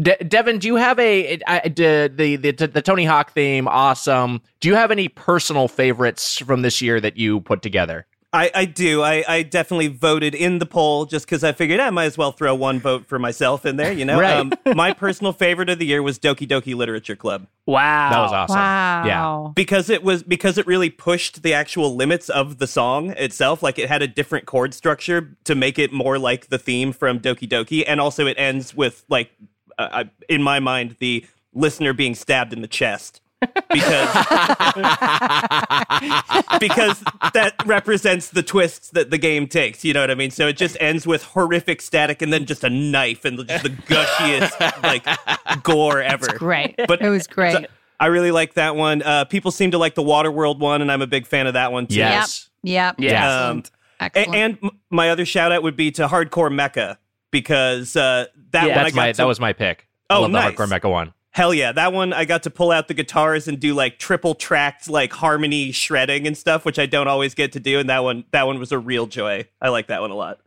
[0.02, 3.68] De- Devin, do you have a I- I- the, the the the Tony Hawk theme?
[3.68, 4.42] Awesome.
[4.60, 8.06] Do you have any personal favorites from this year that you put together?
[8.38, 9.02] I, I do.
[9.02, 12.32] I, I definitely voted in the poll just because I figured I might as well
[12.32, 13.92] throw one vote for myself in there.
[13.92, 14.38] You know, Right.
[14.38, 18.32] um, my personal favorite of the year was Doki Doki Literature Club Wow, That was
[18.32, 18.56] awesome.
[18.56, 19.06] wow.
[19.06, 19.52] Yeah.
[19.56, 23.62] because it was because it really pushed the actual limits of the song itself.
[23.64, 27.20] Like it had a different chord structure to make it more like the theme from
[27.20, 29.32] Doki Doki, and also it ends with like,
[29.78, 33.20] uh, uh, in my mind, the listener being stabbed in the chest.
[33.42, 33.70] Because
[36.60, 39.84] because that represents the twists that the game takes.
[39.86, 40.32] You know what I mean?
[40.32, 43.70] So it just ends with horrific static and then just a knife and just the
[43.70, 46.28] gushiest like gore ever.
[46.38, 46.76] Great.
[46.88, 47.54] But- it was great.
[47.54, 47.66] So
[48.00, 49.02] I really like that one.
[49.02, 51.72] Uh, people seem to like the Waterworld one, and I'm a big fan of that
[51.72, 51.96] one too.
[51.96, 52.50] Yes.
[52.64, 52.96] yep.
[53.00, 53.48] Yeah.
[53.50, 53.64] Um,
[54.00, 54.36] Excellent.
[54.36, 56.98] and m- my other shout out would be to Hardcore Mecha
[57.32, 58.76] because uh, that Yeah.
[58.76, 59.88] one I That's got my to, that was my pick.
[60.10, 60.56] I Oh, love nice.
[60.56, 61.14] the hardcore mecha one.
[61.38, 61.72] Hell yeah.
[61.72, 65.14] That one I got to pull out the guitars and do like triple tracked like
[65.14, 67.78] harmony shredding and stuff, which I don't always get to do.
[67.80, 69.48] And that one that one was a real joy.
[69.62, 70.40] I like that one a lot.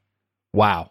[0.52, 0.90] Wow.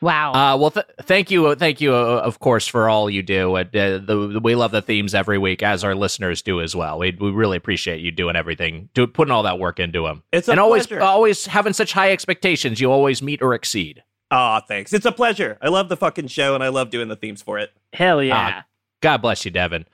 [0.00, 0.32] wow.
[0.32, 3.56] Uh, well, th- thank you, thank you, uh, of course, for all you do.
[3.56, 7.00] Uh, the, the, we love the themes every week, as our listeners do as well.
[7.00, 10.46] We, we really appreciate you doing everything, do, putting all that work into them, It's
[10.46, 11.02] a and always pleasure.
[11.02, 12.80] always having such high expectations.
[12.80, 14.04] You always meet or exceed.
[14.30, 14.92] Aw, thanks.
[14.92, 15.58] It's a pleasure.
[15.60, 17.72] I love the fucking show and I love doing the themes for it.
[17.92, 18.62] Hell yeah.
[19.00, 19.86] God bless you, Devin.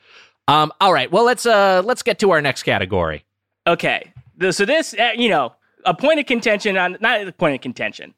[0.49, 3.25] Um, all right, well let's uh let's get to our next category.
[3.67, 4.13] Okay.
[4.51, 5.55] So this, uh, you know,
[5.85, 8.15] a point of contention on not a point of contention.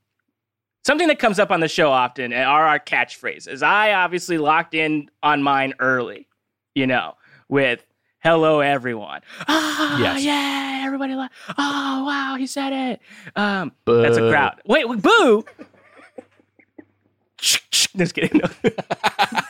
[0.84, 3.62] Something that comes up on the show often are our catchphrases.
[3.62, 6.28] I obviously locked in on mine early,
[6.74, 7.14] you know,
[7.48, 7.84] with
[8.20, 10.22] "Hello, everyone." Ah, Yes.
[10.24, 11.14] yeah, everybody.
[11.14, 11.28] Li-
[11.58, 13.00] oh, wow, he said it.
[13.36, 14.60] Um, that's a crowd.
[14.66, 15.44] Wait, wait boo.
[17.38, 18.40] Just kidding.
[18.40, 18.70] No.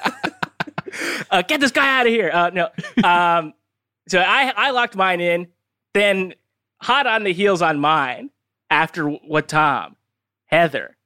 [1.30, 2.30] uh, get this guy out of here.
[2.32, 2.68] Uh, no.
[3.04, 3.54] Um,
[4.08, 5.48] so I I locked mine in.
[5.94, 6.34] Then
[6.80, 8.30] hot on the heels on mine
[8.70, 9.96] after what Tom,
[10.46, 10.96] Heather.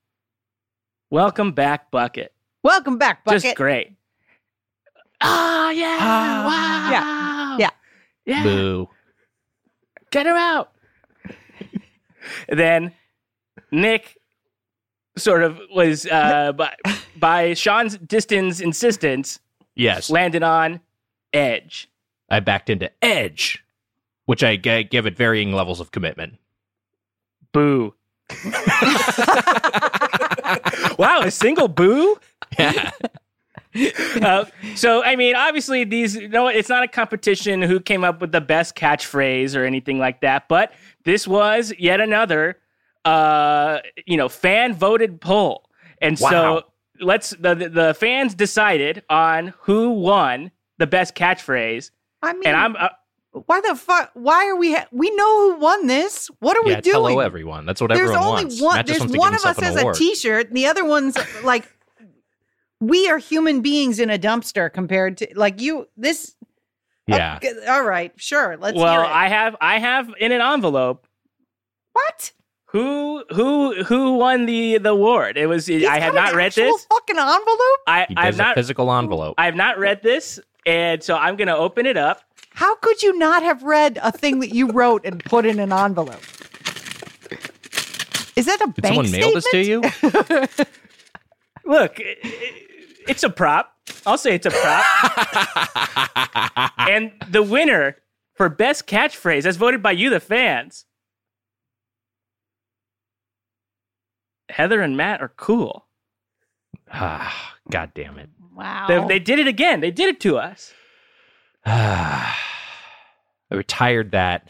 [1.11, 2.33] Welcome back, Bucket.
[2.63, 3.43] Welcome back, Bucket.
[3.43, 3.93] Just great.
[5.21, 5.99] Oh yeah!
[6.01, 7.57] Ah, wow!
[7.59, 7.71] yeah,
[8.25, 8.43] yeah.
[8.43, 8.89] Boo.
[10.11, 10.73] Get her out.
[12.49, 12.93] then
[13.71, 14.17] Nick
[15.17, 16.75] sort of was uh, by
[17.17, 19.41] by Sean's distance insistence
[19.75, 20.81] Yes, landed on
[21.33, 21.89] Edge.
[22.29, 23.65] I backed into Edge,
[24.27, 26.35] which I g- give it varying levels of commitment.
[27.53, 27.95] Boo.
[30.99, 32.17] wow, a single boo?
[32.59, 32.91] Yeah.
[34.21, 34.45] uh,
[34.75, 38.33] so I mean, obviously, these you know, it's not a competition who came up with
[38.33, 40.49] the best catchphrase or anything like that.
[40.49, 40.73] But
[41.05, 42.59] this was yet another,
[43.05, 45.65] uh, you know, fan voted poll,
[46.01, 46.31] and Wow.
[46.31, 46.63] so
[47.03, 51.91] let's the, the the fans decided on who won the best catchphrase,
[52.23, 52.77] I mean, and I'm.
[52.77, 52.89] Uh,
[53.47, 54.11] why the fuck?
[54.15, 54.75] Why are we?
[54.75, 56.31] Ha- we know who won this.
[56.41, 57.13] What are yeah, we it's doing?
[57.13, 57.65] hello everyone.
[57.65, 58.61] That's what There's everyone only wants.
[58.61, 58.77] one.
[58.77, 59.97] Matt just There's one of us has a award.
[59.97, 61.67] T-shirt, and the other one's like,
[62.81, 65.89] we are human beings in a dumpster compared to like you.
[65.97, 66.35] This.
[67.07, 67.37] Yeah.
[67.37, 68.13] Okay, all right.
[68.17, 68.57] Sure.
[68.57, 69.15] Let's well, hear it.
[69.15, 71.07] I have I have in an envelope
[71.93, 72.33] what?
[72.73, 75.37] Who who who won the the award.
[75.37, 76.87] It was He's I have not an read this.
[76.87, 77.79] Fucking envelope.
[77.87, 79.35] I He I've does a not physical envelope.
[79.39, 82.23] I have not read this, and so I'm gonna open it up.
[82.55, 85.73] How could you not have read a thing that you wrote and put in an
[85.73, 86.21] envelope?
[88.37, 90.59] Is that a Did bank someone mail this to statement?
[90.59, 90.65] you?
[91.71, 92.53] Look, i- i-
[93.09, 93.75] it's a prop.
[94.07, 94.85] I'll say it's a prop.
[96.89, 97.97] and the winner
[98.35, 100.87] for best catchphrase, as voted by you, the fans,
[104.53, 105.87] Heather and Matt are cool.
[106.93, 108.29] Ah, God damn it.
[108.55, 108.87] Wow.
[108.87, 109.81] They, they did it again.
[109.81, 110.73] They did it to us.
[111.67, 112.35] I
[113.51, 114.49] retired that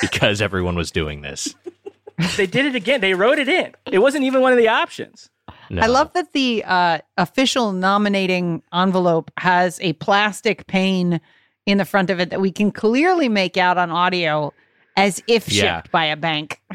[0.00, 1.54] because everyone was doing this.
[2.36, 3.00] They did it again.
[3.00, 3.74] They wrote it in.
[3.92, 5.30] It wasn't even one of the options.
[5.70, 5.82] No.
[5.82, 11.20] I love that the uh, official nominating envelope has a plastic pane
[11.66, 14.52] in the front of it that we can clearly make out on audio
[14.96, 15.82] as if shipped Yeah.
[15.92, 16.60] by a bank.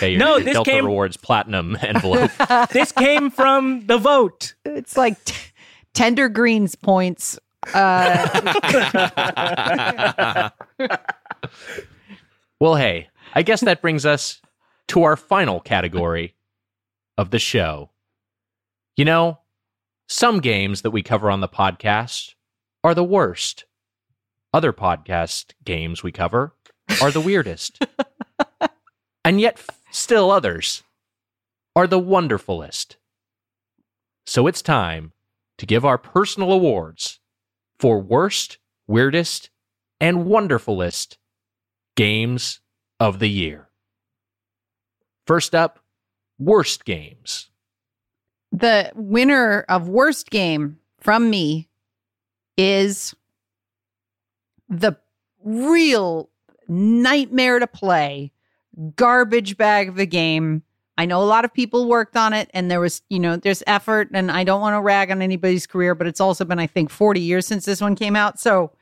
[0.00, 2.30] Yeah, your, No, your this Delta came- Rewards Platinum envelope.
[2.72, 4.54] This came from the vote.
[4.64, 5.34] It's like t-
[5.94, 7.38] tender greens points.
[7.74, 8.20] Uh,
[12.60, 14.40] well, hey, I guess that brings us
[14.88, 16.34] to our final category
[17.18, 17.90] of the show.
[18.96, 19.38] You know,
[20.08, 22.34] some games that we cover on the podcast
[22.84, 23.64] are the worst.
[24.52, 26.54] Other podcast games we cover
[27.00, 27.84] are the weirdest.
[29.24, 30.82] and yet, f- still others
[31.76, 32.96] are the wonderfulest.
[34.26, 35.12] So it's time
[35.58, 37.20] to give our personal awards
[37.78, 39.50] for worst, weirdest,
[40.00, 41.16] and wonderfulest
[41.96, 42.60] games
[42.98, 43.68] of the year.
[45.26, 45.80] First up,
[46.38, 47.50] worst games.
[48.52, 51.68] The winner of worst game from me
[52.56, 53.14] is
[54.68, 54.96] the
[55.44, 56.28] real
[56.68, 58.32] nightmare to play
[58.96, 60.62] garbage bag of a game.
[60.98, 63.62] I know a lot of people worked on it and there was, you know, there's
[63.66, 66.66] effort and I don't want to rag on anybody's career, but it's also been, I
[66.66, 68.38] think, 40 years since this one came out.
[68.38, 68.72] So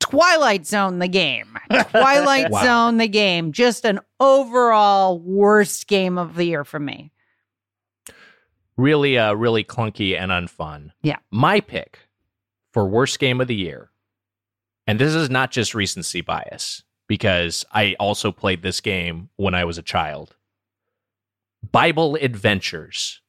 [0.00, 1.56] Twilight Zone, the game.
[1.90, 2.62] Twilight Wow.
[2.64, 3.52] Zone, the game.
[3.52, 7.12] Just an overall worst game of the year for me.
[8.76, 10.90] Really, uh, really clunky and unfun.
[11.02, 11.18] Yeah.
[11.30, 12.00] My pick
[12.72, 13.90] for worst game of the year,
[14.88, 19.64] and this is not just recency bias, because I also played this game when I
[19.64, 20.36] was a child.
[21.70, 23.20] Bible Adventures.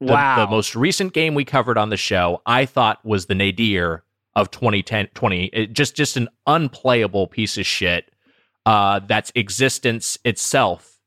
[0.00, 0.44] The, wow.
[0.44, 4.04] the most recent game we covered on the show, I thought was the nadir
[4.38, 8.12] of 2010 20 it, just just an unplayable piece of shit
[8.66, 11.00] uh that's existence itself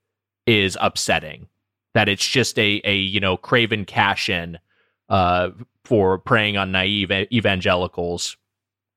[0.45, 1.47] is upsetting
[1.93, 4.59] that it's just a a you know craven cash in
[5.07, 5.49] uh
[5.85, 8.35] for preying on naive evangelicals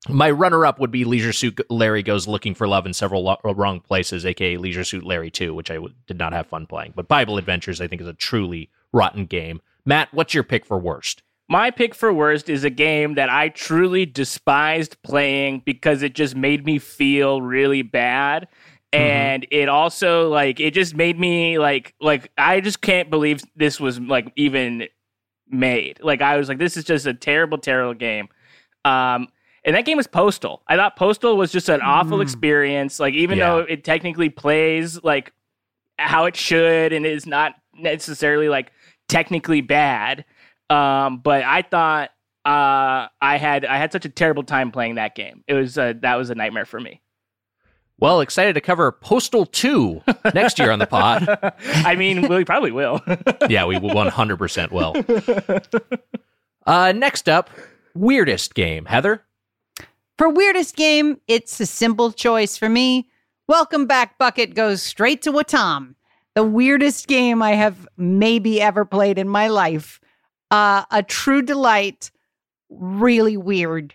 [0.08, 3.38] my runner up would be Leisure Suit Larry Goes Looking for Love in Several Lo-
[3.44, 6.92] Wrong Places, aka Leisure Suit Larry 2, which I w- did not have fun playing.
[6.94, 9.60] But Bible Adventures, I think, is a truly rotten game.
[9.86, 11.22] Matt, what's your pick for worst?
[11.48, 16.34] My pick for worst is a game that I truly despised playing because it just
[16.34, 18.48] made me feel really bad.
[18.92, 23.80] And it also like it just made me like like I just can't believe this
[23.80, 24.86] was like even
[25.48, 25.98] made.
[26.00, 28.28] Like I was like this is just a terrible terrible game.
[28.84, 29.28] Um
[29.64, 30.62] and that game was Postal.
[30.68, 32.22] I thought Postal was just an awful Mm.
[32.22, 33.00] experience.
[33.00, 33.46] Like even Yeah.
[33.50, 35.32] though it technically plays like
[35.98, 38.72] how it should and is not necessarily like
[39.08, 40.24] technically bad.
[40.70, 42.10] Um, but I thought
[42.44, 45.44] uh, I had I had such a terrible time playing that game.
[45.48, 47.00] It was uh, that was a nightmare for me.
[48.00, 50.02] Well, excited to cover Postal 2
[50.34, 51.28] next year on the pod.
[51.86, 53.00] I mean, we probably will.
[53.48, 54.94] Yeah, we 100% will.
[56.66, 57.50] Uh, next up,
[57.94, 58.86] weirdest game.
[58.86, 59.22] Heather?
[60.16, 63.10] For weirdest game, it's a simple choice for me.
[63.48, 65.96] Welcome back, Bucket goes straight to Wattam.
[66.36, 70.00] The weirdest game I have maybe ever played in my life.
[70.52, 72.12] Uh, a true delight.
[72.70, 73.94] Really weird.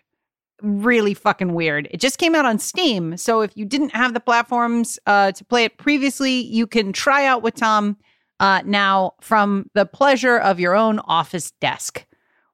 [0.61, 1.87] Really fucking weird.
[1.89, 3.15] It just came out on Steam.
[3.15, 7.25] So if you didn't have the platforms uh, to play it previously, you can try
[7.25, 7.95] out Wattam
[8.41, 12.05] uh, now from the pleasure of your own office desk.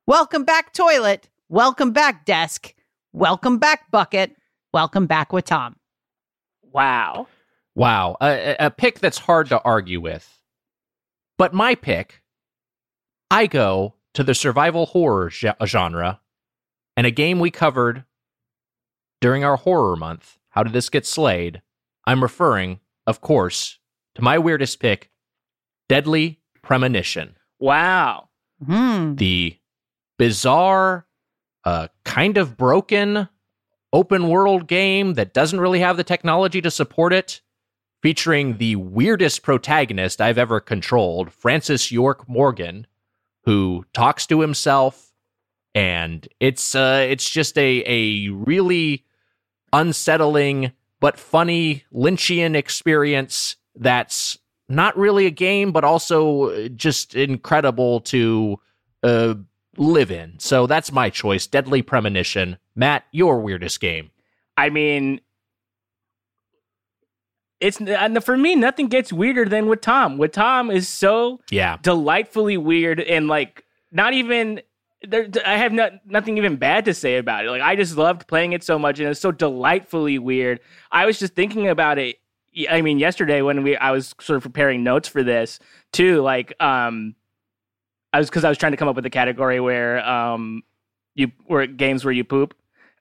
[0.05, 1.29] Welcome back, toilet.
[1.49, 2.74] Welcome back, desk.
[3.19, 4.35] Welcome back, Bucket.
[4.73, 5.75] Welcome back Wattam.
[6.73, 7.27] wow.
[7.77, 8.27] Wow, a,
[8.59, 10.37] a- a pick that's hard to argue with.
[11.37, 12.21] But my pick,
[13.29, 16.19] I go to the survival horror genre
[16.97, 18.05] and a game we covered
[19.19, 20.37] during our horror month.
[20.49, 21.61] How did this get slayed?
[22.05, 23.77] I'm referring, of course,
[24.15, 25.09] to my weirdest pick,
[25.89, 27.35] Deadly Premonition.
[27.59, 28.29] Wow.
[28.65, 29.15] Hmm.
[29.15, 29.57] the
[30.17, 31.05] bizarre,
[31.65, 33.27] uh, kind of broken
[33.91, 37.41] open world game that doesn't really have the technology to support it,
[38.01, 42.85] featuring the weirdest protagonist I've ever controlled, Francis York Morgan,
[43.45, 45.11] who talks to himself,
[45.73, 49.05] and it's uh, it's just a a really
[49.73, 54.37] unsettling but funny Lynchian experience that's
[54.67, 58.59] not really a game, but also just incredible to
[59.03, 59.35] uh,
[59.77, 60.39] live in.
[60.39, 61.47] So that's my choice.
[61.47, 62.57] Deadly Premonition.
[62.75, 64.11] Matt, your weirdest game.
[64.57, 65.21] I mean,
[67.59, 70.17] it's and for me nothing gets weirder than Wattam.
[70.17, 71.77] With Tom is so Yeah.
[71.81, 74.61] delightfully weird and like not even
[75.07, 77.49] there I have not, nothing even bad to say about it.
[77.51, 80.59] Like I just loved playing it so much and it's so delightfully weird.
[80.91, 82.17] I was just thinking about it
[82.69, 85.59] I mean yesterday when we I was sort of preparing notes for this
[85.93, 87.15] too like um
[88.15, 90.63] I was cuz I was trying to come up with a category where um
[91.15, 92.53] you were games where you poop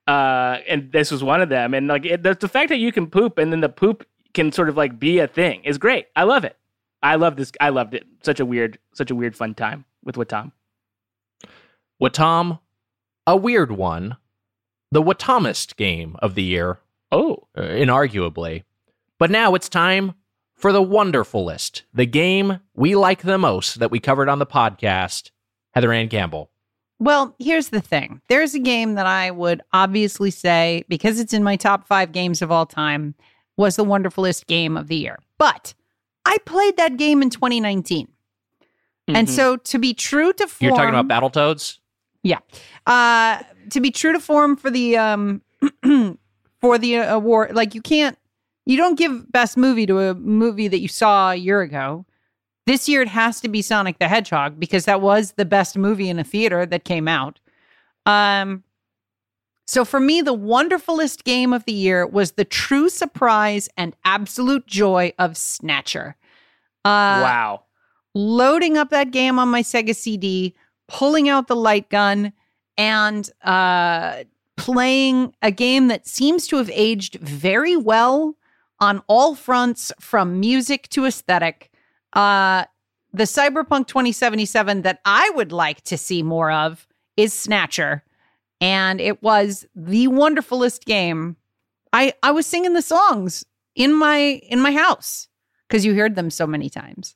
[0.09, 2.91] uh and this was one of them and like it, the, the fact that you
[2.93, 6.07] can poop and then the poop can sort of like be a thing is great.
[6.17, 6.57] I love it.
[7.03, 7.53] I love this.
[7.61, 8.05] I loved it.
[8.23, 10.53] Such a weird, such a weird fun time with Wattam.
[12.03, 12.59] Wattam,
[13.27, 14.17] a weird one.
[14.91, 18.65] The Wattamist game of the year, Oh, uh, inarguably.
[19.19, 20.15] But now it's time
[20.55, 24.47] for the wonderful list, the game we like the most that we covered on the
[24.47, 25.31] podcast,
[25.73, 26.51] Heather Ann Campbell.
[27.01, 28.21] Well, here's the thing.
[28.29, 32.41] There's a game that I would obviously say, because it's in my top five games
[32.41, 33.15] of all time,
[33.57, 35.19] was the wonderfulest game of the year.
[35.39, 35.75] But
[36.25, 38.09] I played that game in 2019.
[39.09, 39.31] And Mhm.
[39.31, 41.79] so to be true to form, You're talking about Battletoads?
[42.23, 42.39] Yeah.
[42.87, 45.43] Uh to be true to form for the um
[46.61, 48.17] for the uh, award like you can't
[48.67, 52.07] you don't give best movie to a movie that you saw a year ago.
[52.67, 56.09] This year it has to be Sonic the Hedgehog because that was the best movie
[56.09, 57.41] in a theater that came out.
[58.07, 58.65] Um
[59.67, 64.67] so for me the wonderfulest game of the year was the true surprise and absolute
[64.67, 66.17] joy of Snatcher.
[66.85, 67.63] Uh wow.
[68.15, 70.55] loading up that game on my Sega CD,
[70.89, 72.33] pulling out the light gun,
[72.77, 74.25] and uh,
[74.57, 78.37] playing a game that seems to have aged very well
[78.81, 81.71] on all fronts, from music to aesthetic.
[82.13, 82.65] Uh,
[83.13, 88.03] the Cyberpunk 2077 that I would like to see more of is Snatcher,
[88.61, 91.37] and it was the wonderfulest game.
[91.93, 93.45] I I was singing the songs
[93.75, 95.29] in my in my house
[95.69, 97.15] because you heard them so many times.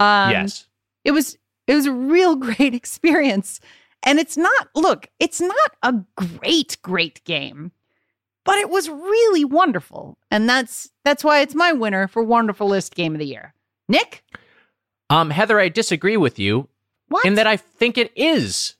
[0.00, 0.66] Um, yes.
[1.04, 1.36] it was
[1.66, 3.60] it was a real great experience
[4.04, 7.72] and it's not look it's not a great great game
[8.48, 13.14] but it was really wonderful and that's that's why it's my winner for wonderfulest game
[13.14, 13.52] of the year
[13.88, 14.24] nick
[15.10, 16.68] Um, Heather, I disagree with you
[17.08, 18.74] what in that I think it is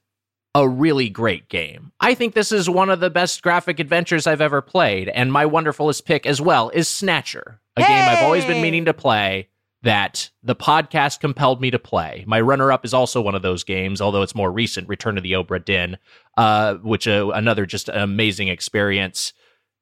[0.55, 1.93] a really great game.
[2.01, 5.45] I think this is one of the best graphic adventures I've ever played, and my
[5.45, 9.49] wonderfulest pick as well is Snatcher, a game I've always been meaning to play
[9.83, 12.25] that the podcast compelled me to play.
[12.27, 15.21] My runner up is also one of those games, although it's more recent, Return to
[15.21, 15.99] the Obra Dinn,
[16.37, 19.33] uh, which uh, another just amazing experience.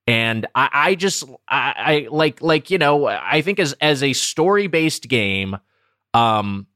[0.07, 4.13] And I, I just I, I like like you know I think as as a
[4.13, 5.57] story based game,
[6.15, 6.67] um,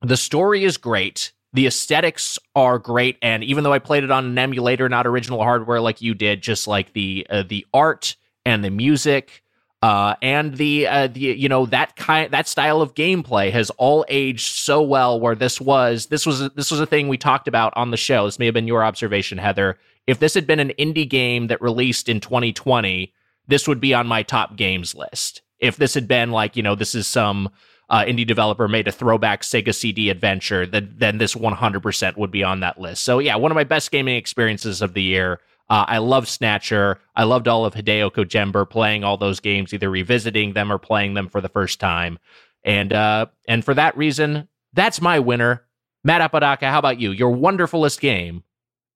[0.00, 1.32] the story is great.
[1.52, 5.42] The aesthetics are great, and even though I played it on an emulator, not original
[5.42, 9.44] hardware like you did, just like the uh, the art and the music,
[9.82, 14.04] uh, and the uh, the you know that kind that style of gameplay has all
[14.08, 15.20] aged so well.
[15.20, 18.24] Where this was this was this was a thing we talked about on the show.
[18.24, 19.78] This may have been your observation, Heather.
[20.06, 23.12] If this had been an indie game that released in 2020,
[23.46, 25.42] this would be on my top games list.
[25.58, 27.50] If this had been like you know this is some
[27.90, 32.42] uh, indie developer made a throwback Sega CD adventure, then then this 100% would be
[32.42, 33.04] on that list.
[33.04, 35.40] So yeah, one of my best gaming experiences of the year.
[35.70, 37.00] Uh, I love Snatcher.
[37.16, 41.14] I loved all of Hideo Kojember playing all those games, either revisiting them or playing
[41.14, 42.18] them for the first time.
[42.64, 45.64] And uh, and for that reason, that's my winner.
[46.02, 47.12] Matt Apodaca, how about you?
[47.12, 48.42] Your wonderfulest game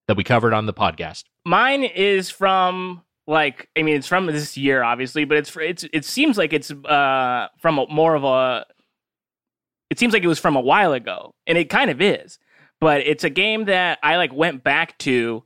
[0.09, 1.23] that we covered on the podcast.
[1.45, 6.03] Mine is from like I mean it's from this year obviously, but it's it's it
[6.03, 8.65] seems like it's uh from a, more of a
[9.91, 12.39] it seems like it was from a while ago, and it kind of is.
[12.81, 15.43] But it's a game that I like went back to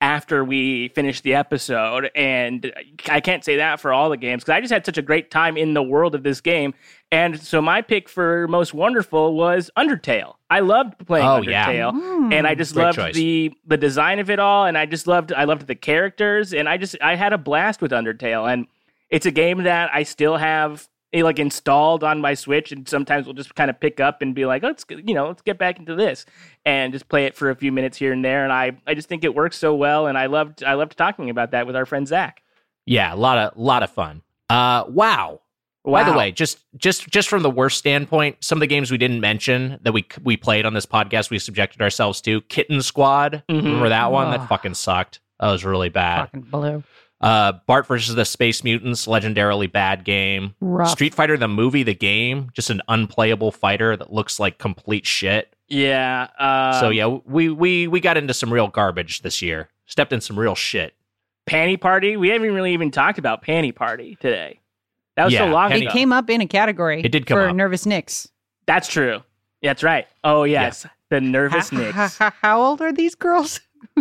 [0.00, 2.72] after we finished the episode, and
[3.08, 5.32] I can't say that for all the games because I just had such a great
[5.32, 6.72] time in the world of this game.
[7.14, 10.34] And so my pick for most wonderful was Undertale.
[10.50, 11.68] I loved playing Oh, yeah.
[11.68, 13.14] Undertale, and I just Great loved choice.
[13.14, 16.68] the the design of it all, and I just loved I loved the characters, and
[16.68, 18.66] I just I had a blast with Undertale, and
[19.10, 23.26] it's a game that I still have eh, like installed on my Switch, and sometimes
[23.26, 25.78] we'll just kind of pick up and be like, let's you know let's get back
[25.78, 26.26] into this,
[26.64, 29.08] and just play it for a few minutes here and there, and I I just
[29.08, 31.86] think it works so well, and I loved I loved talking about that with our
[31.86, 32.42] friend Zach.
[32.86, 34.22] Yeah, a lot of lot of fun.
[34.50, 35.40] Uh, wow.
[35.84, 38.98] By the way, just just just from the worst standpoint, some of the games we
[38.98, 42.40] didn't mention that we we played on this podcast, we subjected ourselves to.
[42.42, 43.64] Kitten Squad, Mhm.
[43.64, 44.30] remember that one?
[44.30, 45.20] That fucking sucked.
[45.40, 46.26] That was really bad.
[46.26, 46.82] fucking blue
[47.20, 50.54] Uh, Bart versus the Space Mutants, legendarily bad game.
[50.60, 55.06] rough Street Fighter the movie, the game, just an unplayable fighter that looks like complete
[55.06, 55.54] shit.
[55.68, 56.28] Yeah.
[56.38, 59.68] Uh, so yeah, we we we got into some real garbage this year.
[59.86, 60.94] Stepped in some real shit.
[61.48, 62.16] Panty Party.
[62.16, 64.60] We haven't really even talked about Panty Party today.
[65.16, 65.90] That was Yeah, so long it ago.
[65.92, 67.56] came up in a category It did come for up.
[67.56, 68.28] nervous nicks
[68.66, 69.20] That's true.
[69.62, 70.06] That's right.
[70.24, 71.94] Oh yes, the nervous Ha- Nicks.
[71.94, 73.60] ha- ha- how old are these girls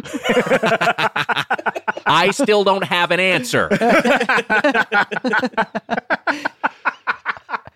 [2.05, 3.69] I still don't have an answer.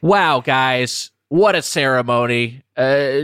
[0.01, 2.63] wow, guys, what a ceremony!
[2.75, 3.21] Uh,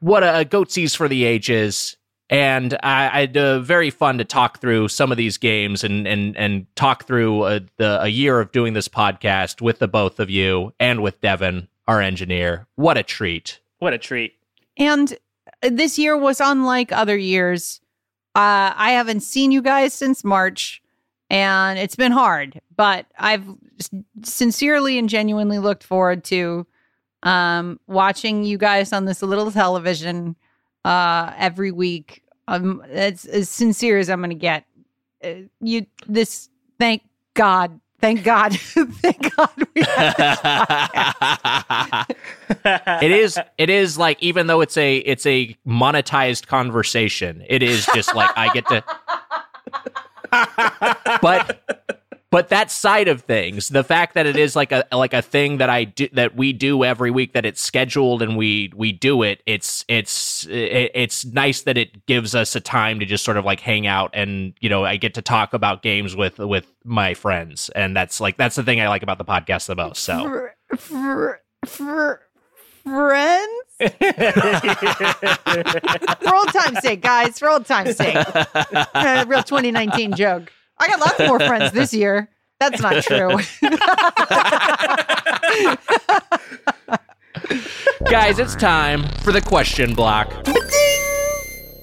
[0.00, 1.96] what a goatsies for the ages.
[2.32, 6.34] And I, I uh, very fun to talk through some of these games and and
[6.38, 10.30] and talk through uh, the a year of doing this podcast with the both of
[10.30, 12.66] you and with Devin, our engineer.
[12.76, 13.60] What a treat!
[13.80, 14.32] What a treat.
[14.78, 15.14] And
[15.60, 17.82] this year was unlike other years.
[18.34, 20.82] Uh, I haven't seen you guys since March,
[21.28, 23.44] and it's been hard, but I've
[24.22, 26.66] sincerely and genuinely looked forward to
[27.24, 30.34] um, watching you guys on this little television
[30.84, 32.21] uh, every week.
[32.48, 34.64] Um, it's as sincere as I'm going to get.
[35.24, 37.02] Uh, you this, thank
[37.34, 42.16] God, thank God, thank God we have this podcast.
[43.02, 47.86] it is it is like even though it's a it's a monetized conversation it is
[47.94, 48.82] just like i get to
[51.22, 52.01] but
[52.32, 55.58] but that side of things the fact that it is like a like a thing
[55.58, 59.22] that i do that we do every week that it's scheduled and we we do
[59.22, 63.44] it it's it's it's nice that it gives us a time to just sort of
[63.44, 67.14] like hang out and you know i get to talk about games with with my
[67.14, 70.48] friends and that's like that's the thing i like about the podcast the most so
[70.74, 71.30] Fr- fr-
[71.66, 72.14] fr-
[72.82, 73.48] friends.
[76.18, 77.38] for old time's sake, guys.
[77.38, 78.16] For old time's sake.
[78.94, 80.52] Uh, real 2019 joke.
[80.78, 82.28] I got lots more friends this year.
[82.60, 83.38] That's not true.
[88.10, 90.32] guys it's time for the question block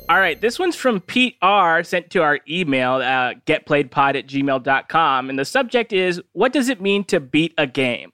[0.10, 1.84] All right, this one's from Pete R.
[1.84, 5.30] sent to our email, uh, getplayedpod at gmail.com.
[5.30, 8.12] And the subject is What does it mean to beat a game?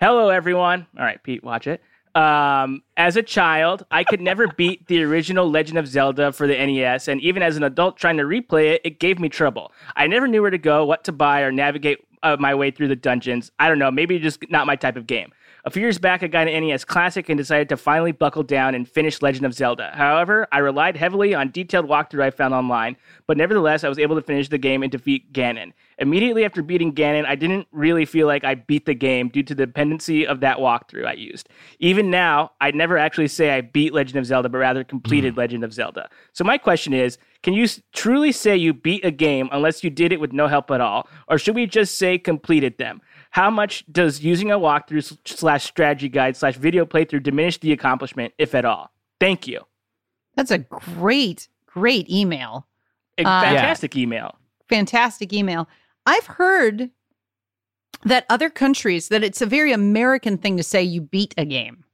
[0.00, 0.86] Hello, everyone.
[0.98, 1.82] All right, Pete, watch it.
[2.14, 6.54] Um, as a child, I could never beat the original Legend of Zelda for the
[6.54, 9.72] NES, and even as an adult trying to replay it, it gave me trouble.
[9.94, 12.88] I never knew where to go, what to buy, or navigate uh, my way through
[12.88, 13.50] the dungeons.
[13.58, 15.32] I don't know, maybe just not my type of game.
[15.66, 18.74] A few years back, I got an NES Classic and decided to finally buckle down
[18.74, 19.90] and finish Legend of Zelda.
[19.94, 22.96] However, I relied heavily on detailed walkthrough I found online,
[23.26, 25.72] but nevertheless, I was able to finish the game and defeat Ganon.
[25.98, 29.54] Immediately after beating Ganon, I didn't really feel like I beat the game due to
[29.54, 31.50] the dependency of that walkthrough I used.
[31.78, 35.40] Even now, I'd never actually say I beat Legend of Zelda, but rather completed hmm.
[35.40, 36.08] Legend of Zelda.
[36.32, 40.12] So my question is, can you truly say you beat a game unless you did
[40.12, 41.08] it with no help at all?
[41.28, 43.00] Or should we just say completed them?
[43.30, 48.34] How much does using a walkthrough slash strategy guide slash video playthrough diminish the accomplishment,
[48.38, 48.90] if at all?
[49.20, 49.60] Thank you.
[50.34, 52.66] That's a great, great email.
[53.18, 54.36] A Uh, fantastic email.
[54.68, 55.68] Fantastic email.
[56.06, 56.90] I've heard
[58.04, 61.84] that other countries, that it's a very American thing to say you beat a game.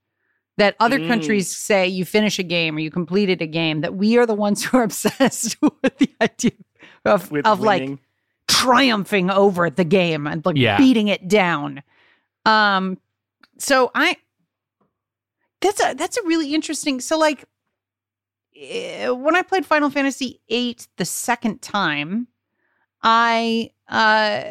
[0.57, 1.09] That other Mm.
[1.09, 4.35] countries say you finish a game or you completed a game, that we are the
[4.35, 6.53] ones who are obsessed with the idea
[7.05, 7.99] of, With of like winning.
[8.63, 10.77] Triumphing over the game and like Yeah.
[10.79, 11.83] beating it down.
[12.45, 12.99] Um,
[13.59, 14.17] so I
[15.61, 17.01] that's a that's a really interesting.
[17.01, 17.45] So like
[18.57, 22.29] eh, when I played Final Fantasy VIII the second time,
[23.03, 24.43] I uh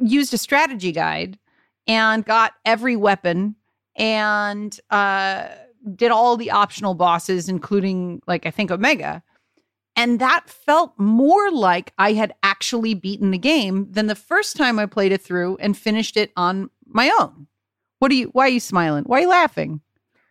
[0.00, 1.38] used a strategy guide
[1.86, 3.54] and got every weapon
[3.96, 5.48] and uh
[5.94, 9.22] did all the optional bosses including like I think Omega.
[9.96, 14.78] And that felt more like I had actually beaten the game than the first time
[14.78, 17.46] I played it through and finished it on my own.
[18.00, 19.04] What are you why are you smiling?
[19.04, 19.80] Why are you laughing?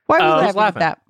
[0.07, 1.01] Why are Oh, you uh, I laughing, was at that?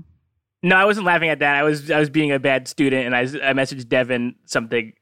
[0.62, 1.56] No, I wasn't laughing at that.
[1.56, 4.94] I was I was being a bad student, and I, s- I messaged Devin something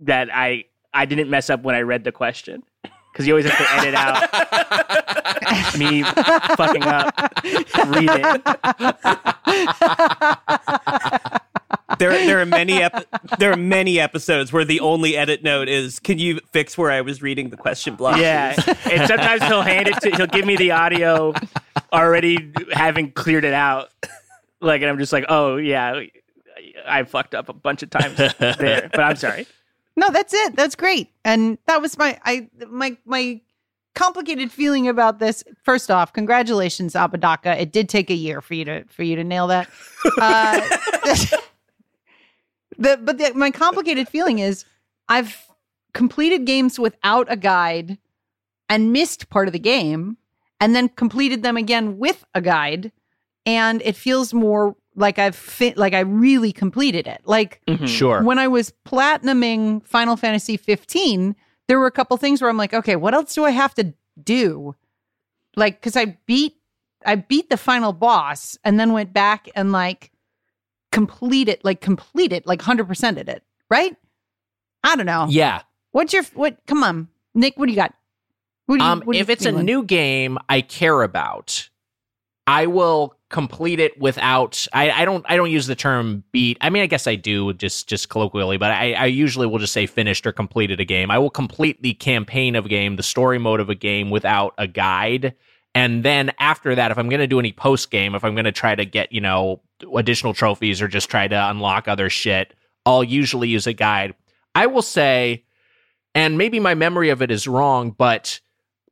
[0.00, 2.62] that I I didn't mess up when I read the question
[3.12, 4.28] because you always have to edit out
[5.78, 6.02] me
[6.56, 7.14] fucking up.
[7.86, 8.42] Read it.
[11.98, 13.06] There, there are many, ep-
[13.38, 17.00] there are many episodes where the only edit note is, "Can you fix where I
[17.00, 18.54] was reading the question block?" Yeah,
[18.90, 21.34] and sometimes he'll hand it to he'll give me the audio
[21.92, 23.90] already having cleared it out.
[24.60, 26.00] Like, and I'm just like, oh yeah,
[26.86, 29.46] I fucked up a bunch of times there, but I'm sorry.
[29.96, 30.54] No, that's it.
[30.56, 31.10] That's great.
[31.24, 33.40] And that was my I my my
[33.94, 35.42] complicated feeling about this.
[35.64, 37.60] First off, congratulations, Apodaca.
[37.60, 39.68] It did take a year for you to for you to nail that.
[40.18, 40.60] Uh,
[42.78, 44.64] the but the, my complicated feeling is
[45.08, 45.46] I've
[45.92, 47.98] completed games without a guide
[48.68, 50.16] and missed part of the game
[50.60, 52.92] and then completed them again with a guide
[53.46, 57.22] and it feels more like I've fit like I really completed it.
[57.24, 57.86] Like mm-hmm.
[57.86, 58.22] Sure.
[58.22, 61.34] when I was platinuming Final Fantasy 15,
[61.68, 63.94] there were a couple things where I'm like, okay, what else do I have to
[64.22, 64.74] do?
[65.56, 66.56] Like, because I beat
[67.06, 70.10] I beat the final boss and then went back and like
[70.92, 73.96] complete it, like complete it, like hundred percented it, right?
[74.84, 75.26] I don't know.
[75.28, 75.62] Yeah.
[75.92, 76.58] What's your what?
[76.66, 77.56] Come on, Nick.
[77.58, 77.94] What do you got?
[78.68, 81.70] Do you, Um, what are you if it's a new game I care about,
[82.46, 84.66] I will complete it without.
[84.72, 85.24] I, I don't.
[85.28, 86.58] I don't use the term beat.
[86.60, 89.72] I mean, I guess I do just just colloquially, but I, I usually will just
[89.72, 91.10] say finished or completed a game.
[91.10, 94.54] I will complete the campaign of a game, the story mode of a game, without
[94.58, 95.34] a guide.
[95.78, 98.46] And then after that, if I'm going to do any post game, if I'm going
[98.46, 99.60] to try to get you know
[99.94, 102.52] additional trophies or just try to unlock other shit,
[102.84, 104.14] I'll usually use a guide.
[104.56, 105.44] I will say
[106.16, 108.40] and maybe my memory of it is wrong, but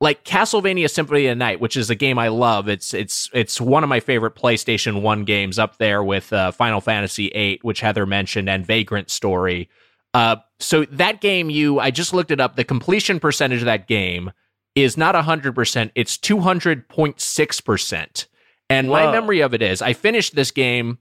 [0.01, 2.69] like Castlevania Symphony of the Night, which is a game I love.
[2.69, 6.81] It's it's it's one of my favorite PlayStation 1 games up there with uh, Final
[6.81, 9.69] Fantasy 8, which Heather mentioned and Vagrant Story.
[10.15, 13.89] Uh, so that game you I just looked it up, the completion percentage of that
[13.89, 14.31] game
[14.77, 18.27] is not 100%, it's 200.6%.
[18.69, 20.99] And my memory of it is I finished this game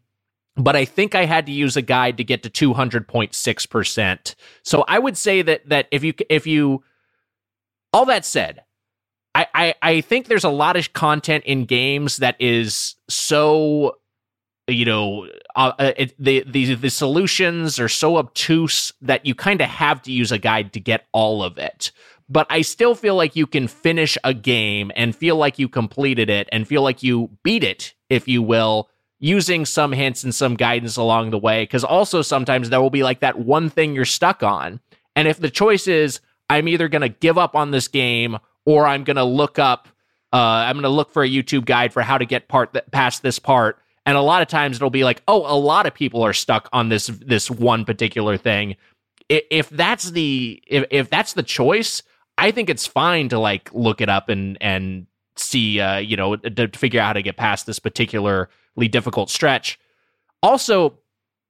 [0.57, 4.35] but I think I had to use a guide to get to 200.6%.
[4.63, 6.83] So I would say that that if you if you
[7.91, 8.63] all that said,
[9.33, 13.97] I, I, I think there's a lot of content in games that is so
[14.67, 19.61] you know uh, uh, it, the, the the solutions are so obtuse that you kind
[19.61, 21.91] of have to use a guide to get all of it
[22.27, 26.29] but i still feel like you can finish a game and feel like you completed
[26.29, 28.89] it and feel like you beat it if you will
[29.19, 31.63] using some hints and some guidance along the way.
[31.63, 34.79] Because also sometimes there will be like that one thing you're stuck on.
[35.15, 38.85] And if the choice is i'm either going to give up on this game or
[38.85, 39.87] i'm going to look up
[40.31, 43.23] uh, i'm going to look for a youtube guide for how to get part past
[43.23, 43.79] this part.
[44.05, 46.69] And a lot of times it'll be like oh a lot of people are stuck
[46.71, 48.75] on this this one particular thing.
[49.29, 52.03] If that's the if, if that's the choice
[52.37, 56.35] i think it's fine to like look it up and and see uh you know
[56.35, 58.47] to, figure out how to get past this particularly
[58.89, 59.79] difficult stretch.
[60.41, 60.97] Also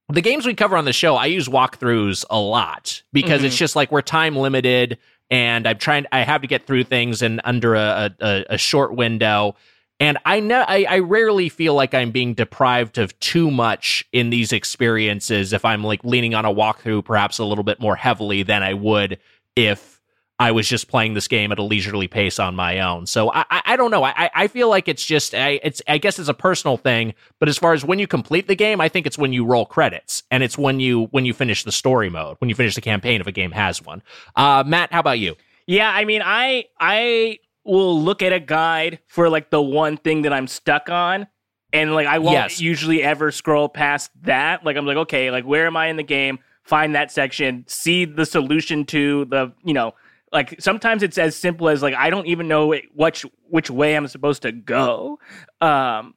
[0.08, 3.74] the games we cover on the show i use walkthroughs a lot because it's just
[3.74, 4.98] like we're time limited
[5.30, 8.94] and i'm trying i have to get through things in under a, a, a short
[8.94, 9.54] window.
[9.98, 14.30] And I know I, I rarely feel like I'm being deprived of too much in
[14.30, 18.42] these experiences if I'm like leaning on a walkthrough perhaps a little bit more heavily
[18.42, 19.18] than I would
[19.54, 19.95] if
[20.38, 23.06] I was just playing this game at a leisurely pace on my own.
[23.06, 24.04] So I I, I don't know.
[24.04, 27.48] I I feel like it's just I it's I guess it's a personal thing, but
[27.48, 30.22] as far as when you complete the game, I think it's when you roll credits
[30.30, 33.20] and it's when you when you finish the story mode, when you finish the campaign
[33.20, 34.02] if a game has one.
[34.34, 35.36] Uh Matt, how about you?
[35.66, 40.22] Yeah, I mean, I I will look at a guide for like the one thing
[40.22, 41.26] that I'm stuck on,
[41.72, 42.60] and like I won't Yes.
[42.60, 44.64] usually ever scroll past that.
[44.64, 46.40] Like I'm like, okay, like where am I in the game?
[46.62, 49.94] Find that section, see the solution to the you know.
[50.36, 54.06] Like sometimes it's as simple as like I don't even know which which way I'm
[54.06, 55.18] supposed to go,
[55.60, 56.14] um,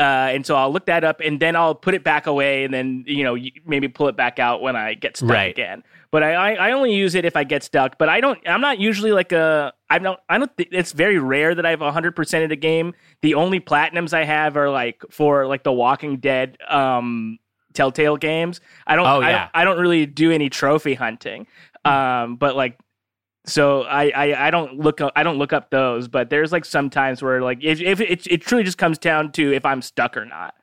[0.00, 0.02] uh,
[0.34, 3.04] and so I'll look that up and then I'll put it back away and then
[3.06, 3.36] you know
[3.66, 5.50] maybe pull it back out when I get stuck Right.
[5.50, 5.82] again.
[6.10, 7.96] But I, I I only use it if I get stuck.
[7.96, 8.38] But I don't.
[8.44, 9.72] I'm not usually like a.
[9.88, 10.18] I don't.
[10.28, 10.50] I don't.
[10.56, 12.92] Th- it's very rare that I have 100 percent of the game.
[13.22, 17.38] The only platinums I have are like for like the Walking Dead um
[17.74, 18.60] Telltale games.
[18.88, 19.06] I don't.
[19.06, 19.38] Oh, I, yeah.
[19.38, 21.46] don't I don't really do any trophy hunting.
[21.84, 22.76] Um, but like.
[23.46, 26.64] So I, I I don't look up I don't look up those, but there's like
[26.64, 29.82] some times where like if, if it it truly just comes down to if I'm
[29.82, 30.54] stuck or not.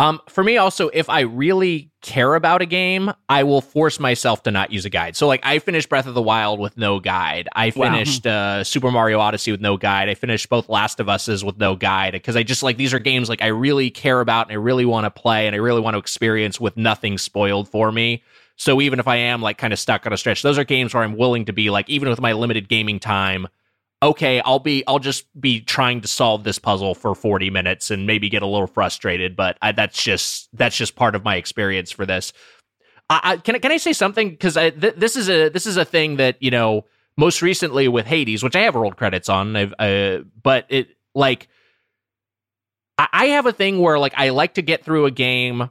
[0.00, 4.42] Um, for me, also, if I really care about a game, I will force myself
[4.44, 5.14] to not use a guide.
[5.14, 7.50] So, like, I finished Breath of the Wild with no guide.
[7.54, 7.90] I Wow.
[7.90, 10.08] finished uh, Super Mario Odyssey with no guide.
[10.08, 12.98] I finished both Last of Us's with no guide because I just like these are
[12.98, 15.82] games like I really care about and I really want to play and I really
[15.82, 18.22] want to experience with nothing spoiled for me.
[18.60, 20.92] So even if I am like kind of stuck on a stretch, those are games
[20.92, 23.48] where I'm willing to be like, even with my limited gaming time,
[24.02, 28.06] okay, I'll be I'll just be trying to solve this puzzle for 40 minutes and
[28.06, 31.90] maybe get a little frustrated, but I, that's just that's just part of my experience
[31.90, 32.34] for this.
[33.08, 35.78] I, I can I- can I say something because th- this is a this is
[35.78, 36.84] a thing that you know
[37.16, 41.48] most recently with Hades, which I have rolled credits on, uh, but it like
[42.98, 45.70] I have a thing where like I like to get through a game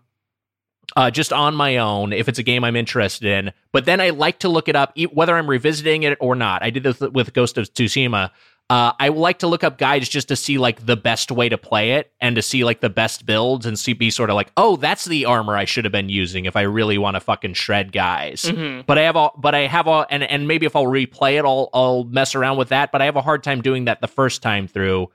[0.96, 3.52] uh, just on my own if it's a game I'm interested in.
[3.72, 6.64] But then I like to look it up, whether I'm revisiting it or not.
[6.64, 8.32] I did this with Ghost of Tsushima.
[8.72, 11.58] Uh, I like to look up guides just to see like the best way to
[11.58, 14.52] play it and to see like the best builds and see be sort of like,
[14.58, 17.56] oh, that's the armor I should have been using if I really want to fucking
[17.56, 18.44] shred guys.
[18.44, 18.86] Mhm.
[18.86, 21.46] But I have all, but I have all, and and maybe if I'll replay it,
[21.46, 22.92] I'll I'll mess around with that.
[22.92, 25.10] But I have a hard time doing that the first time through.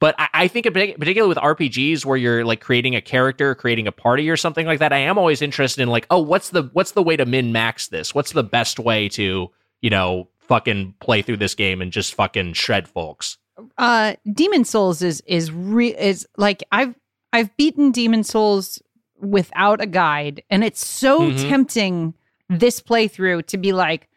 [0.00, 3.54] But I, I think, in partic- particularly with RPGs, where you're like creating a character,
[3.54, 6.50] creating a party, or something like that, I am always interested in like, oh, what's
[6.50, 8.14] the what's the way to min max this?
[8.14, 9.50] What's the best way to
[9.80, 13.38] you know fucking play through this game and just fucking shred folks?
[13.76, 16.94] uh Demon's Souls is is re- is like i've
[17.32, 18.80] i've beaten Demon's Souls
[19.20, 21.48] without a guide and it's so Mhm.
[21.48, 22.14] tempting
[22.48, 24.07] this playthrough to be like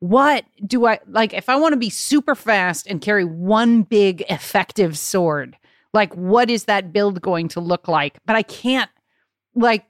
[0.00, 4.22] what do i like if i want to be super fast and carry one big
[4.28, 5.56] effective sword
[5.92, 8.90] like what is that build going to look like but i can't
[9.54, 9.84] like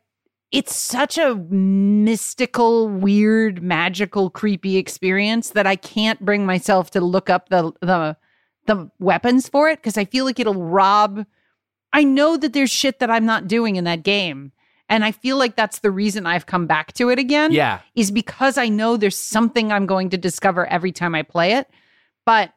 [0.51, 7.28] it's such a mystical weird magical creepy experience that i can't bring myself to look
[7.28, 8.16] up the the
[8.68, 11.26] the weapons for it because I feel like it'll rob.
[11.93, 14.52] I know that there's shit that I'm not doing in that game.
[14.89, 17.52] And I feel like that's the reason I've come back to it again.
[17.52, 17.81] Yeah.
[17.94, 21.69] Is because I know there's something I'm going to discover every time I play it.
[22.24, 22.52] But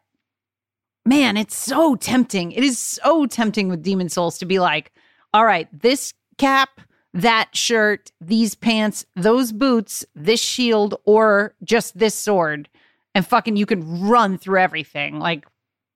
[1.06, 2.52] man, it's so tempting.
[2.52, 4.91] It is so tempting with Demon's Souls to be like,
[5.34, 6.82] all right, this cap,
[7.14, 12.70] that shirt, these pants, those boots, this shield, or just this sword.
[13.14, 15.20] And fucking you can run through everything.
[15.20, 15.45] Like,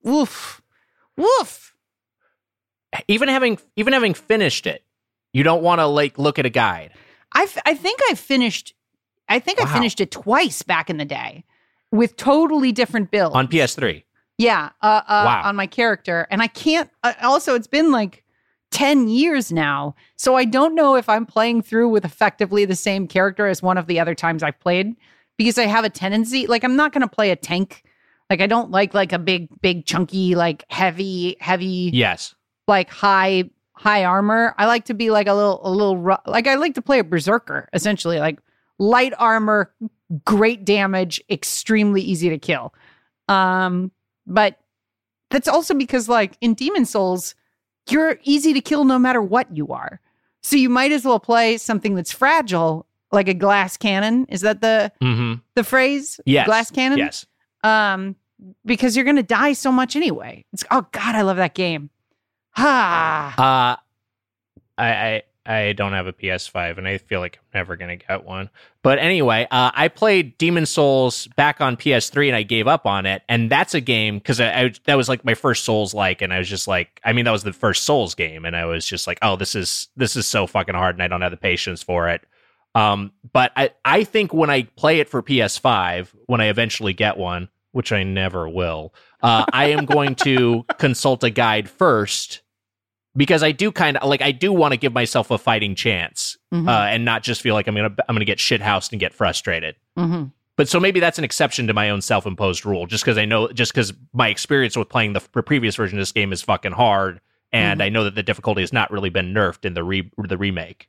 [0.02, 0.60] woof,
[1.16, 1.74] woof.
[3.08, 4.82] Even having even having finished it,
[5.36, 6.90] you don't want to like look at a guide.
[7.34, 8.72] I, I think I finished
[9.28, 11.44] I think I finished it twice back in the day
[11.90, 13.34] with totally different builds.
[13.34, 14.04] on PS3.
[14.38, 15.42] yeah, uh, uh, Wow.
[15.44, 16.26] on my character.
[16.30, 18.22] And I can't uh, also it's been like
[18.70, 19.94] 10 years now.
[20.16, 23.78] So I don't know if I'm playing through with effectively the same character as one
[23.78, 24.94] of the other times I've played
[25.36, 27.82] because I have a tendency like I'm not going to play a tank.
[28.30, 32.34] Like I don't like like a big big chunky like heavy heavy Yes.
[32.68, 34.54] like high high armor.
[34.58, 37.04] I like to be like a little a little like I like to play a
[37.04, 38.38] berserker essentially, like
[38.78, 39.72] light armor,
[40.24, 42.74] great damage, extremely easy to kill.
[43.28, 43.90] Um,
[44.26, 44.58] but
[45.30, 47.34] that's also because like in Demon's Souls,
[47.90, 50.00] you're easy to kill no matter what you are.
[50.42, 54.26] So you might as well play something that's fragile, like a glass cannon.
[54.28, 55.40] Is that the Mm-hmm.
[55.54, 56.20] the phrase?
[56.24, 56.46] Yes.
[56.46, 56.98] glass cannon.
[56.98, 57.26] Yes.
[57.64, 58.14] Um,
[58.64, 60.44] because you're gonna die so much anyway.
[60.52, 61.90] It's oh god, I love that game.
[62.56, 63.34] Ah,
[63.76, 63.76] Uh
[64.78, 68.04] I I I don't have a PS5 and I feel like I'm never going to
[68.04, 68.50] get one.
[68.82, 73.06] But anyway, uh, I played Demon's Souls back on PS3 and I gave up on
[73.06, 73.22] it.
[73.28, 76.32] And that's a game because I, I that was like my first Souls like, and
[76.32, 78.84] I was just like, I mean, that was the first Souls game, and I was
[78.84, 81.36] just like, oh, this is this is so fucking hard, and I don't have the
[81.36, 82.22] patience for it.
[82.74, 87.16] Um, but I I think when I play it for PS5, when I eventually get
[87.16, 88.92] one, which I never will,
[89.22, 92.42] uh, I am going to consult a guide first
[93.16, 96.36] because I do kind of like I do want to give myself a fighting chance
[96.52, 96.68] Mhm.
[96.68, 99.76] uh, and not just feel like I'm gonna I'm gonna get shithoused and get frustrated.
[99.98, 100.32] Mhm.
[100.56, 103.48] But so maybe that's an exception to my own self-imposed rule, just because I know,
[103.48, 106.72] just because my experience with playing the f- previous version of this game is fucking
[106.72, 107.20] hard,
[107.52, 107.84] and Mhm.
[107.84, 110.88] I know that the difficulty has not really been nerfed in the re the remake.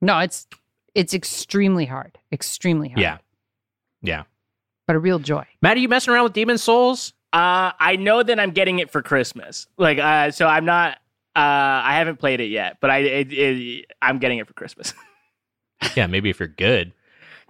[0.00, 0.46] No, it's
[0.94, 3.00] it's extremely hard, extremely hard.
[3.00, 3.18] Yeah,
[4.02, 4.22] yeah.
[4.86, 5.44] but a real joy.
[5.62, 7.14] Matt, are you messing around with Demon's Souls?
[7.32, 9.66] Uh, I know that I'm getting it for Christmas.
[9.76, 10.98] Like, uh, so I'm not.
[11.36, 14.94] Uh, I haven't played it yet, but I it, it, I'm getting it for Christmas.
[15.96, 16.92] yeah, maybe if you're good.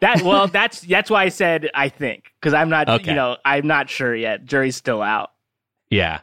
[0.01, 2.89] That well, that's that's why I said I think because I'm not.
[2.89, 3.11] Okay.
[3.11, 4.44] You know, I'm not sure yet.
[4.44, 5.32] Jury's still out.
[5.90, 6.20] Yeah.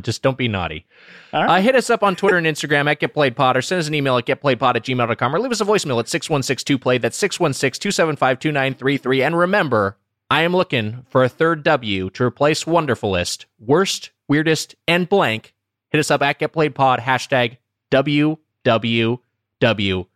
[0.00, 0.84] Just don't be naughty.
[1.32, 1.58] Right.
[1.58, 4.18] Uh, hit us up on Twitter and Instagram at GetPlayedPod or send us an email
[4.18, 7.00] at GetPlayedPod at gmail.com or leave us a voicemail at 616-2play.
[7.00, 9.24] That's 616-275-2933.
[9.24, 9.96] And remember,
[10.28, 15.54] I am looking for a third W to replace Wonderfulist, Worst, Weirdest, and Blank.
[15.90, 17.58] Hit us up at GetPlayedPod, hashtag
[17.90, 20.06] WWW.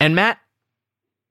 [0.00, 0.38] And Matt,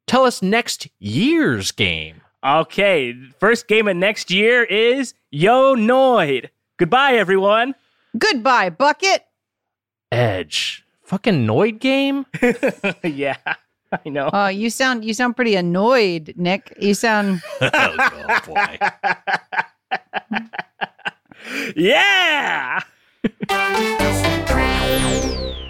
[0.05, 2.21] tell us next year's game.
[2.45, 6.49] Okay, first game of next year is Yo Noid.
[6.77, 7.73] Goodbye, everyone.
[8.17, 9.25] Goodbye, bucket.
[10.11, 10.85] Edge.
[11.03, 12.25] Fucking Noid game?
[13.03, 13.37] yeah,
[13.91, 14.27] I know.
[14.27, 16.73] Uh, you sound you sound pretty annoyed, Nick.
[16.79, 18.77] You sound oh, boy.
[21.75, 22.81] yeah.
[23.27, 23.51] Thank
[25.61, 25.66] you.